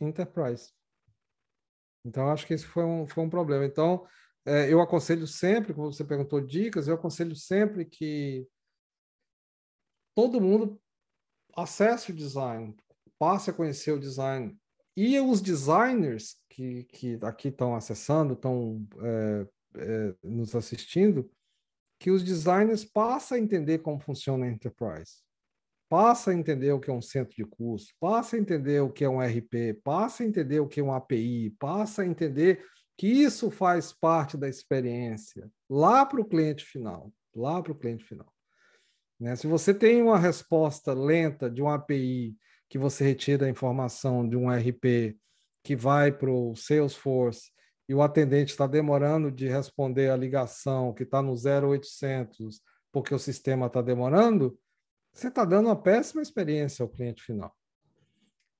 [0.00, 0.72] Enterprise.
[2.04, 3.64] Então, acho que esse foi um, foi um problema.
[3.64, 4.06] Então,
[4.70, 8.46] eu aconselho sempre, como você perguntou dicas, eu aconselho sempre que
[10.14, 10.80] todo mundo
[11.56, 12.74] acesse o design,
[13.18, 14.56] passe a conhecer o design.
[14.96, 19.46] E os designers que, que aqui estão acessando, estão é,
[19.76, 21.30] é, nos assistindo,
[22.00, 25.22] que os designers passem a entender como funciona a enterprise.
[25.88, 29.04] Passa a entender o que é um centro de custo, passa a entender o que
[29.04, 32.64] é um RP, passa a entender o que é um API, passa a entender
[32.98, 38.04] que isso faz parte da experiência lá para o cliente final, lá para o cliente
[38.04, 38.30] final.
[39.20, 39.36] Né?
[39.36, 42.36] Se você tem uma resposta lenta de um API
[42.68, 45.16] que você retira a informação de um RP
[45.62, 47.52] que vai para o Salesforce
[47.88, 52.60] e o atendente está demorando de responder a ligação que está no 0800
[52.90, 54.58] porque o sistema está demorando,
[55.12, 57.54] você está dando uma péssima experiência ao cliente final.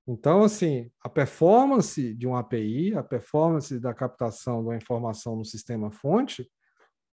[0.08, 5.90] Então, assim, a performance de um API, a performance da captação da informação no sistema
[5.90, 6.50] fonte,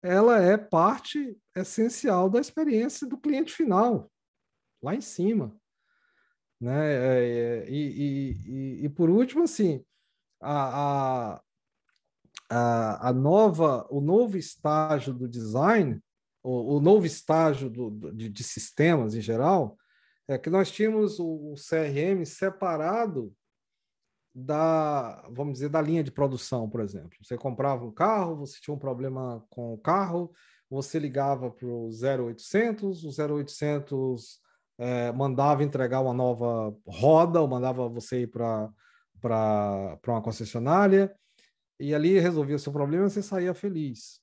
[0.01, 4.09] ela é parte essencial da experiência do cliente final,
[4.81, 5.53] lá em cima.
[6.61, 6.93] Né?
[6.93, 9.83] É, é, e, e, e, e por último, assim,
[10.41, 11.41] a,
[12.49, 15.99] a, a, nova, o novo estágio do design,
[16.41, 19.77] o, o novo estágio do, de, de, sistemas em geral,
[20.27, 23.33] é que nós tínhamos o, o CRM separado
[24.33, 27.17] da, vamos dizer, da linha de produção, por exemplo.
[27.21, 30.31] Você comprava um carro, você tinha um problema com o carro,
[30.69, 34.41] você ligava para o 0800, o 0800
[34.77, 38.69] é, mandava entregar uma nova roda, ou mandava você ir para
[40.05, 41.15] uma concessionária,
[41.79, 44.21] e ali resolvia o seu problema e você saía feliz.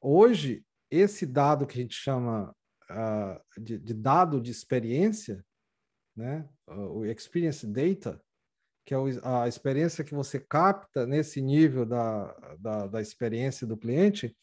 [0.00, 2.54] Hoje, esse dado que a gente chama
[2.90, 5.44] uh, de, de, dado de experiência,
[6.16, 8.20] né, o experience data,
[8.84, 14.36] que é a experiência que você capta nesse nível da, da, da experiência do cliente,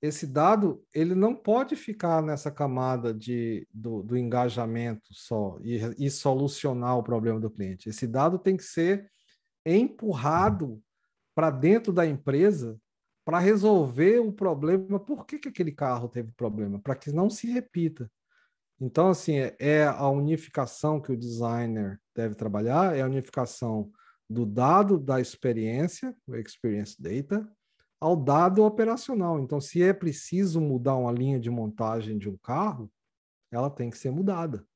[0.00, 6.10] esse dado ele não pode ficar nessa camada de, do, do engajamento só e, e,
[6.10, 7.88] solucionar o problema do cliente.
[7.88, 9.10] Esse dado tem que ser
[9.64, 10.82] empurrado
[11.34, 12.78] para dentro da empresa
[13.24, 15.00] para resolver o problema.
[15.00, 16.78] Por que, que aquele carro teve problema?
[16.78, 18.10] Para que não se repita.
[18.80, 23.90] Então, assim, é, é a unificação que o designer deve trabalhar, é a unificação
[24.28, 27.48] do dado da experiência, o experience data,
[28.00, 29.38] ao dado operacional.
[29.38, 32.90] Então, se é preciso mudar uma linha de montagem de um carro,
[33.50, 34.66] ela tem que ser mudada.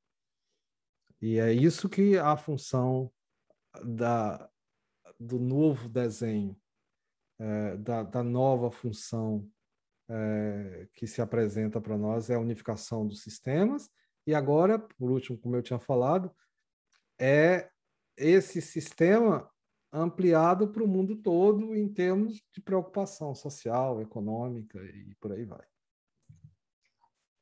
[1.20, 3.10] E é isso que a função
[3.84, 4.48] da,
[5.18, 6.56] do novo desenho,
[7.38, 9.48] é, da, da, nova função
[10.08, 13.90] é, que se apresenta para nós é a unificação dos sistemas.
[14.26, 16.34] E agora, por último, como eu tinha falado,
[17.18, 17.70] é
[18.16, 19.48] esse sistema
[19.92, 25.64] ampliado para o mundo todo em termos de preocupação social, econômica e por aí vai.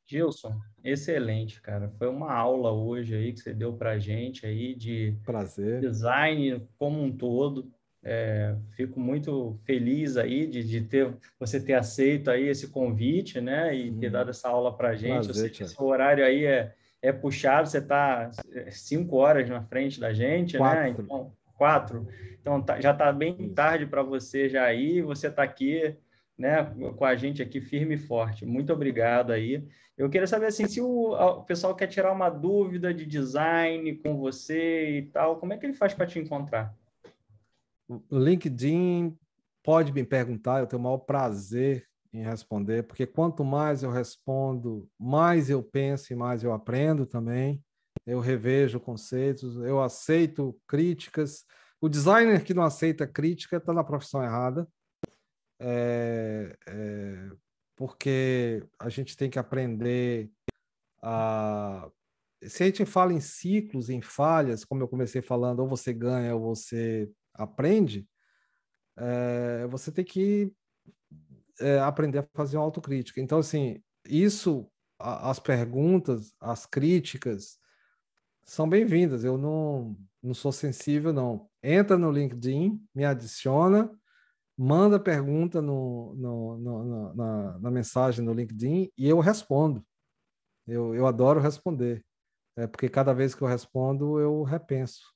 [0.09, 1.91] Gilson, excelente, cara.
[1.91, 5.81] Foi uma aula hoje aí que você deu para a gente aí de Prazer.
[5.81, 7.75] design como um todo.
[8.09, 13.75] É, fico muito feliz aí de, de, ter você ter aceito aí esse convite, né,
[13.75, 15.25] e ter dado essa aula para a gente.
[15.25, 16.73] Prazer, Eu sei que esse horário aí é,
[17.03, 18.31] é puxado, você está
[18.71, 20.59] cinco horas na frente da gente, né?
[20.59, 20.83] Quatro.
[20.83, 20.97] né?
[21.01, 22.09] Então, quatro.
[22.41, 25.97] Então tá, já está bem tarde para você já aí, você está aqui,
[26.39, 26.63] né,
[26.97, 28.47] com a gente aqui firme e forte.
[28.47, 29.67] Muito obrigado aí.
[29.99, 34.17] Eu queria saber assim, se o, o pessoal quer tirar uma dúvida de design com
[34.17, 36.73] você e tal, como é que ele faz para te encontrar?
[38.11, 39.17] LinkedIn
[39.63, 44.89] pode me perguntar, eu tenho o maior prazer em responder, porque quanto mais eu respondo,
[44.99, 47.63] mais eu penso e mais eu aprendo também
[48.07, 51.45] eu revejo conceitos, eu aceito críticas.
[51.81, 54.69] O designer que não aceita crítica está na profissão errada,
[55.61, 57.31] é, é,
[57.75, 60.31] porque a gente tem que aprender
[61.03, 61.91] a.
[62.45, 66.37] Se a gente fala em ciclos, em falhas, como eu comecei falando, ou você ganha
[66.37, 68.09] ou você aprende,
[68.97, 70.53] é, você tem que
[71.61, 73.21] é, aprender a fazer uma autocrítica.
[73.21, 77.59] Então, assim, isso, as perguntas, as críticas,
[78.45, 79.25] são bem-vindas.
[79.25, 81.49] Eu não, não sou sensível, não.
[81.63, 83.91] Entra no LinkedIn, me adiciona,
[84.57, 89.85] manda pergunta no, no, no na, na, mensagem no LinkedIn e eu respondo.
[90.67, 92.05] Eu, eu adoro responder,
[92.57, 95.16] é porque cada vez que eu respondo, eu repenso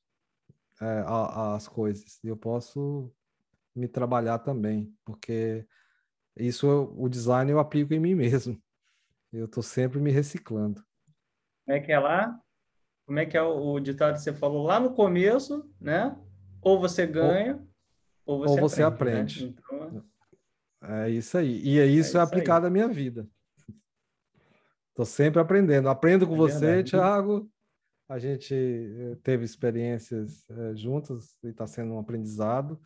[0.80, 2.18] é, a, as coisas.
[2.24, 3.12] Eu posso
[3.74, 5.66] me trabalhar também, porque
[6.36, 8.60] isso, o design eu aplico em mim mesmo.
[9.32, 10.84] Eu estou sempre me reciclando.
[11.64, 12.40] Como é que é lá?
[13.10, 16.16] como é que é o, o, ditado que você falou lá no começo, né?
[16.62, 17.60] Ou você ganha,
[18.24, 19.46] ou, ou você, ou você aprende.
[19.46, 19.54] Né?
[19.58, 20.04] Então...
[20.80, 21.60] É isso aí.
[21.60, 23.28] E é isso, é, é aplicado à minha vida.
[24.90, 25.88] Estou sempre aprendendo.
[25.88, 27.50] Aprendo com é você, Thiago.
[28.10, 32.80] A gente eh, teve experiências é, juntas e está sendo um aprendizado.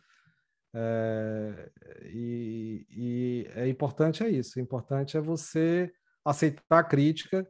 [0.71, 1.71] É,
[2.13, 4.59] e, e, é importante é isso.
[4.59, 5.91] O importante é você
[6.23, 7.49] aceitar a crítica,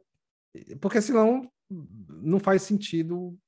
[0.80, 3.38] porque senão não faz sentido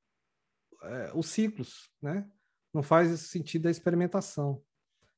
[0.83, 2.31] é, os ciclos, né?
[2.75, 4.63] Não faz sentido a experimentação.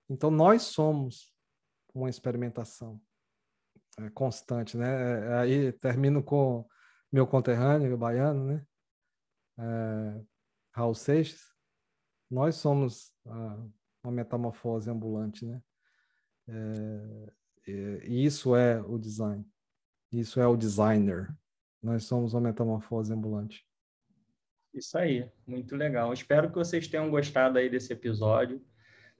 [0.08, 1.34] Então, nós somos
[1.92, 3.00] uma experimentação
[4.14, 5.36] constante, né?
[5.40, 6.64] Aí termino com
[7.12, 8.66] meu conterrâneo, baiano, né?
[9.60, 10.20] É,
[10.72, 11.40] Raul Seixas.
[12.30, 13.66] Nós somos ah,
[14.02, 15.62] uma metamorfose ambulante, né?
[16.48, 17.30] É,
[17.66, 19.44] e isso é o design.
[20.10, 21.34] Isso é o designer.
[21.82, 23.66] Nós somos uma metamorfose ambulante.
[24.72, 26.12] Isso aí, muito legal.
[26.12, 28.64] Espero que vocês tenham gostado aí desse episódio.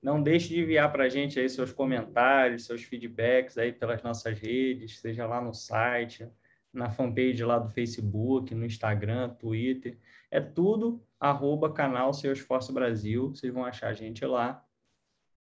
[0.03, 4.39] Não deixe de enviar para a gente aí seus comentários, seus feedbacks aí pelas nossas
[4.39, 6.27] redes, seja lá no site,
[6.73, 9.99] na fanpage lá do Facebook, no Instagram, Twitter.
[10.31, 13.31] É tudo arroba canal Seu Esforço Brasil.
[13.31, 14.65] Vocês vão achar a gente lá.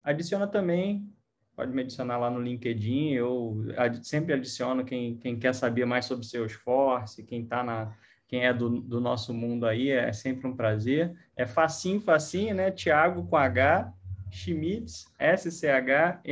[0.02, 1.08] Adiciona também,
[1.54, 3.64] pode me adicionar lá no LinkedIn, eu
[4.02, 7.96] sempre adiciono quem, quem quer saber mais sobre Salesforce, quem está na
[8.26, 11.14] quem é do, do nosso mundo aí, é sempre um prazer.
[11.36, 12.70] É facinho, facinho, né?
[12.70, 13.92] Tiago com H,
[14.30, 16.26] Schmitz, S-C-H-M-I-T-Z.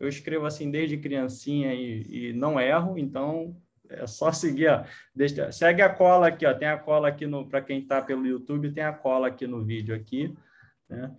[0.00, 3.56] Eu escrevo assim desde criancinha e, e não erro, então
[3.96, 4.84] é só seguir, ó.
[5.14, 6.54] Deixa, segue a cola aqui, ó.
[6.54, 9.64] Tem a cola aqui no para quem está pelo YouTube, tem a cola aqui no
[9.64, 10.34] vídeo aqui,
[10.88, 11.10] né?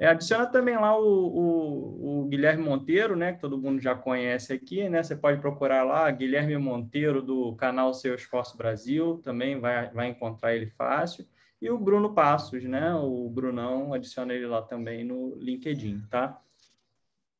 [0.00, 4.52] É, adiciona também lá o, o, o, Guilherme Monteiro, né, que todo mundo já conhece
[4.52, 5.02] aqui, né?
[5.02, 10.54] Você pode procurar lá Guilherme Monteiro do canal Seu Esforço Brasil, também vai, vai encontrar
[10.54, 11.26] ele fácil.
[11.60, 12.94] E o Bruno Passos, né?
[12.94, 16.40] O Brunão, adiciona ele lá também no LinkedIn, tá?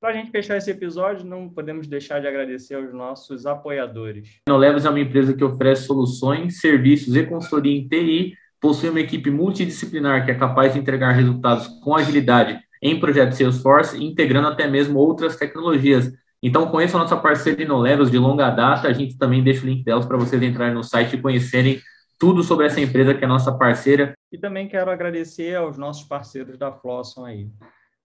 [0.00, 4.40] Para a gente fechar esse episódio, não podemos deixar de agradecer aos nossos apoiadores.
[4.46, 9.30] Inolevos é uma empresa que oferece soluções, serviços e consultoria em TI possui uma equipe
[9.30, 14.98] multidisciplinar que é capaz de entregar resultados com agilidade em projetos Salesforce, integrando até mesmo
[14.98, 16.12] outras tecnologias.
[16.40, 19.82] Então, conheça a nossa parceira InnoLevels de longa data, a gente também deixa o link
[19.84, 21.80] delas para vocês entrarem no site e conhecerem
[22.18, 24.14] tudo sobre essa empresa que é nossa parceira.
[24.30, 27.48] E também quero agradecer aos nossos parceiros da Flosson aí.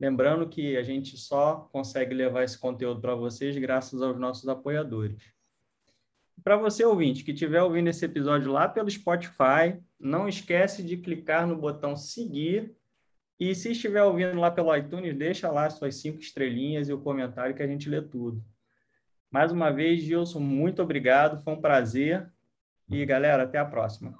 [0.03, 5.15] Lembrando que a gente só consegue levar esse conteúdo para vocês graças aos nossos apoiadores.
[6.43, 11.47] Para você, ouvinte, que estiver ouvindo esse episódio lá pelo Spotify, não esquece de clicar
[11.47, 12.75] no botão seguir.
[13.39, 17.55] E se estiver ouvindo lá pelo iTunes, deixa lá suas cinco estrelinhas e o comentário
[17.55, 18.43] que a gente lê tudo.
[19.31, 22.29] Mais uma vez, Gilson, muito obrigado, foi um prazer.
[22.89, 24.13] E galera, até a próxima.